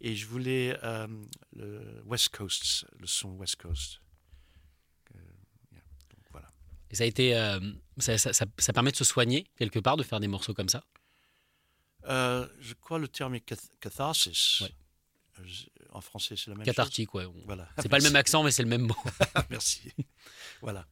Et 0.00 0.16
je 0.16 0.26
voulais 0.26 0.76
euh, 0.82 1.06
le 1.54 2.02
West 2.04 2.30
Coast, 2.30 2.84
le 2.98 3.06
son 3.06 3.30
West 3.36 3.56
Coast. 3.56 4.00
Yeah. 5.14 5.82
Donc, 6.10 6.20
voilà. 6.32 6.50
Et 6.90 6.96
ça 6.96 7.04
a 7.04 7.06
été, 7.06 7.32
ça, 7.98 8.18
ça- 8.18 8.32
ça- 8.32 8.46
ça 8.58 8.72
permet 8.72 8.90
de 8.90 8.96
se 8.96 9.04
soigner 9.04 9.46
quelque 9.56 9.78
part, 9.78 9.96
de 9.96 10.02
faire 10.02 10.20
des 10.20 10.28
morceaux 10.28 10.52
comme 10.54 10.68
ça. 10.68 10.82
Euh, 12.06 12.46
je 12.60 12.74
crois 12.74 12.98
le 12.98 13.08
terme 13.08 13.34
est 13.34 13.46
cath- 13.46 13.70
catharsis. 13.80 14.60
Ouais. 14.62 14.74
En 15.90 16.00
français, 16.00 16.34
c'est 16.36 16.48
la 16.48 16.54
même 16.56 16.64
chose. 16.64 16.74
Cathartique, 16.74 17.14
ouais. 17.14 17.24
On- 17.26 17.34
Voilà. 17.46 17.68
C'est 17.78 17.88
pas 17.88 17.98
le 17.98 18.02
même 18.10 18.16
accent, 18.16 18.42
mais 18.42 18.50
c'est 18.50 18.62
le 18.62 18.68
même 18.68 18.82
mot. 18.82 18.96
Merci. 19.50 19.92
voilà. 20.60 20.86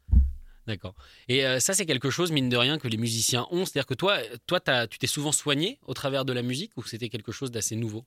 D'accord. 0.67 0.95
Et 1.29 1.47
euh, 1.47 1.61
ça, 1.61 1.75
c'est 1.75 1.87
quelque 1.87 2.11
chose, 2.11 2.33
mine 2.33 2.49
de 2.49 2.57
rien, 2.57 2.79
que 2.79 2.89
les 2.89 2.97
musiciens 2.97 3.47
ont. 3.51 3.65
C'est-à-dire 3.65 3.87
que 3.87 3.95
toi, 3.95 4.19
toi 4.47 4.61
tu 4.89 4.99
t'es 4.99 5.07
souvent 5.07 5.31
soigné 5.33 5.79
au 5.83 5.95
travers 5.95 6.25
de 6.25 6.33
la 6.33 6.43
musique 6.43 6.73
ou 6.77 6.83
c'était 6.83 7.09
quelque 7.09 7.31
chose 7.33 7.51
d'assez 7.53 7.77
nouveau? 7.77 8.05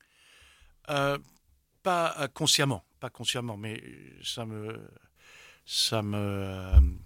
Euh, 0.90 1.18
pas 1.84 2.28
consciemment, 2.34 2.84
pas 3.00 3.10
consciemment, 3.10 3.56
mais 3.56 3.82
ça 4.24 4.46
me, 4.46 4.78
ça 5.66 6.02
me, 6.02 6.98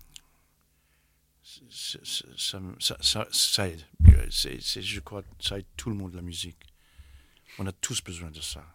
ça, 1.70 2.98
ça- 3.02 3.28
ça 3.32 3.68
aide. 3.70 3.82
Euh, 4.08 4.28
C'est, 4.32 4.82
je 4.82 5.00
crois, 5.00 5.24
ça 5.40 5.60
aide 5.60 5.66
tout 5.78 5.90
le 5.90 5.96
monde 5.96 6.14
la 6.14 6.22
musique. 6.22 6.58
On 7.60 7.68
a 7.68 7.72
tous 7.72 8.02
besoin 8.04 8.32
de. 8.32 8.42
Ça, 8.42 8.66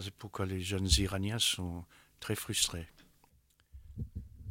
C'est 0.00 0.12
pourquoi 0.14 0.44
les 0.46 0.60
jeunes 0.60 0.88
Iraniens 0.98 1.38
sont 1.38 1.84
très 2.20 2.34
frustrés. 2.34 2.86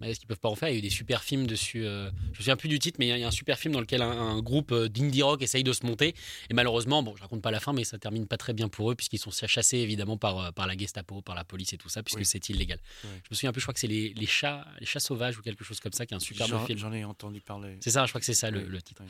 Est-ce 0.02 0.20
qu'ils 0.20 0.28
peuvent 0.28 0.40
pas 0.40 0.50
en 0.50 0.56
faire 0.56 0.68
Il 0.70 0.74
y 0.74 0.76
a 0.76 0.80
eu 0.80 0.82
des 0.82 0.90
super 0.90 1.24
films 1.24 1.48
dessus. 1.48 1.86
euh, 1.86 2.10
je 2.26 2.30
me 2.30 2.36
souviens 2.36 2.58
plus 2.58 2.68
du 2.68 2.78
titre, 2.80 2.98
mais 3.00 3.06
il 3.06 3.10
y 3.10 3.12
a- 3.14 3.18
il 3.18 3.22
y, 3.22 3.24
a 3.24 3.28
un 3.28 3.32
super 3.32 3.58
film 3.58 3.74
dans 3.74 3.80
lequel 3.80 4.02
un, 4.02 4.10
un 4.12 4.42
groupe 4.42 4.72
euh, 4.74 4.90
d'indie 4.90 5.22
rock 5.22 5.42
essaye 5.42 5.64
de 5.64 5.72
se 5.72 5.86
monter. 5.86 6.14
Et 6.50 6.54
malheureusement, 6.54 7.04
bon, 7.04 7.16
je 7.16 7.22
raconte 7.22 7.42
pas 7.42 7.52
la 7.52 7.60
fin, 7.62 7.72
mais 7.74 7.84
ça 7.86 7.98
termine 7.98 8.28
pas 8.28 8.38
très 8.38 8.54
bien 8.54 8.68
pour 8.68 8.92
eux, 8.92 8.96
puisqu'ils 8.96 9.20
sont 9.20 9.32
chassés 9.32 9.78
évidemment 9.78 10.18
par, 10.18 10.38
euh, 10.40 10.52
par 10.52 10.68
la 10.68 10.76
Gestapo, 10.78 11.22
par 11.22 11.36
la 11.36 11.44
police 11.46 11.72
et 11.74 11.78
tout 11.78 11.90
ça, 11.90 12.04
puisque 12.04 12.20
Oui. 12.20 12.26
c'est 12.26 12.50
illégal. 12.50 12.80
Oui. 13.06 13.10
Je 13.24 13.28
me 13.32 13.36
souviens 13.36 13.52
plus, 13.54 13.62
je 13.62 13.66
crois 13.66 13.74
que 13.74 13.80
c'est 13.80 13.88
les, 13.88 14.14
les 14.14 14.26
chats, 14.26 14.66
les 14.80 14.86
chats 14.86 15.00
sauvages 15.00 15.38
ou 15.38 15.42
quelque 15.42 15.64
chose 15.64 15.80
comme 15.80 15.94
ça, 15.94 16.06
qui 16.06 16.14
est 16.14 16.18
un 16.18 16.20
super 16.20 16.48
beau 16.48 16.54
J'en, 16.58 16.66
film. 16.66 16.80
j'en 16.80 16.92
ai 16.92 17.04
entendu 17.06 17.40
parler. 17.40 17.78
C'est 17.80 17.92
ça, 17.92 18.06
je 18.06 18.12
crois 18.12 18.20
que 18.20 18.26
c'est 18.26 18.34
ça 18.34 18.52
le, 18.52 18.60
Oui, 18.60 18.66
le 18.68 18.82
titre. 18.82 19.04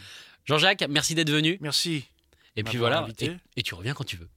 Jean-Jacques, 0.46 0.84
merci 0.90 1.16
d'être 1.16 1.32
venu. 1.32 1.58
Merci. 1.62 2.04
Et 2.56 2.64
puis 2.64 2.78
voilà, 2.78 3.00
invité. 3.00 3.26
et, 3.26 3.60
et 3.62 3.64
tu 3.64 3.74
reviens 3.74 3.94
quand 3.96 4.04
tu 4.04 4.18
veux. 4.18 4.30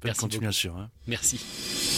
Bonne 0.00 0.10
Merci 0.10 0.20
continuation. 0.20 0.76
hein. 0.78 0.90
Merci. 1.06 1.97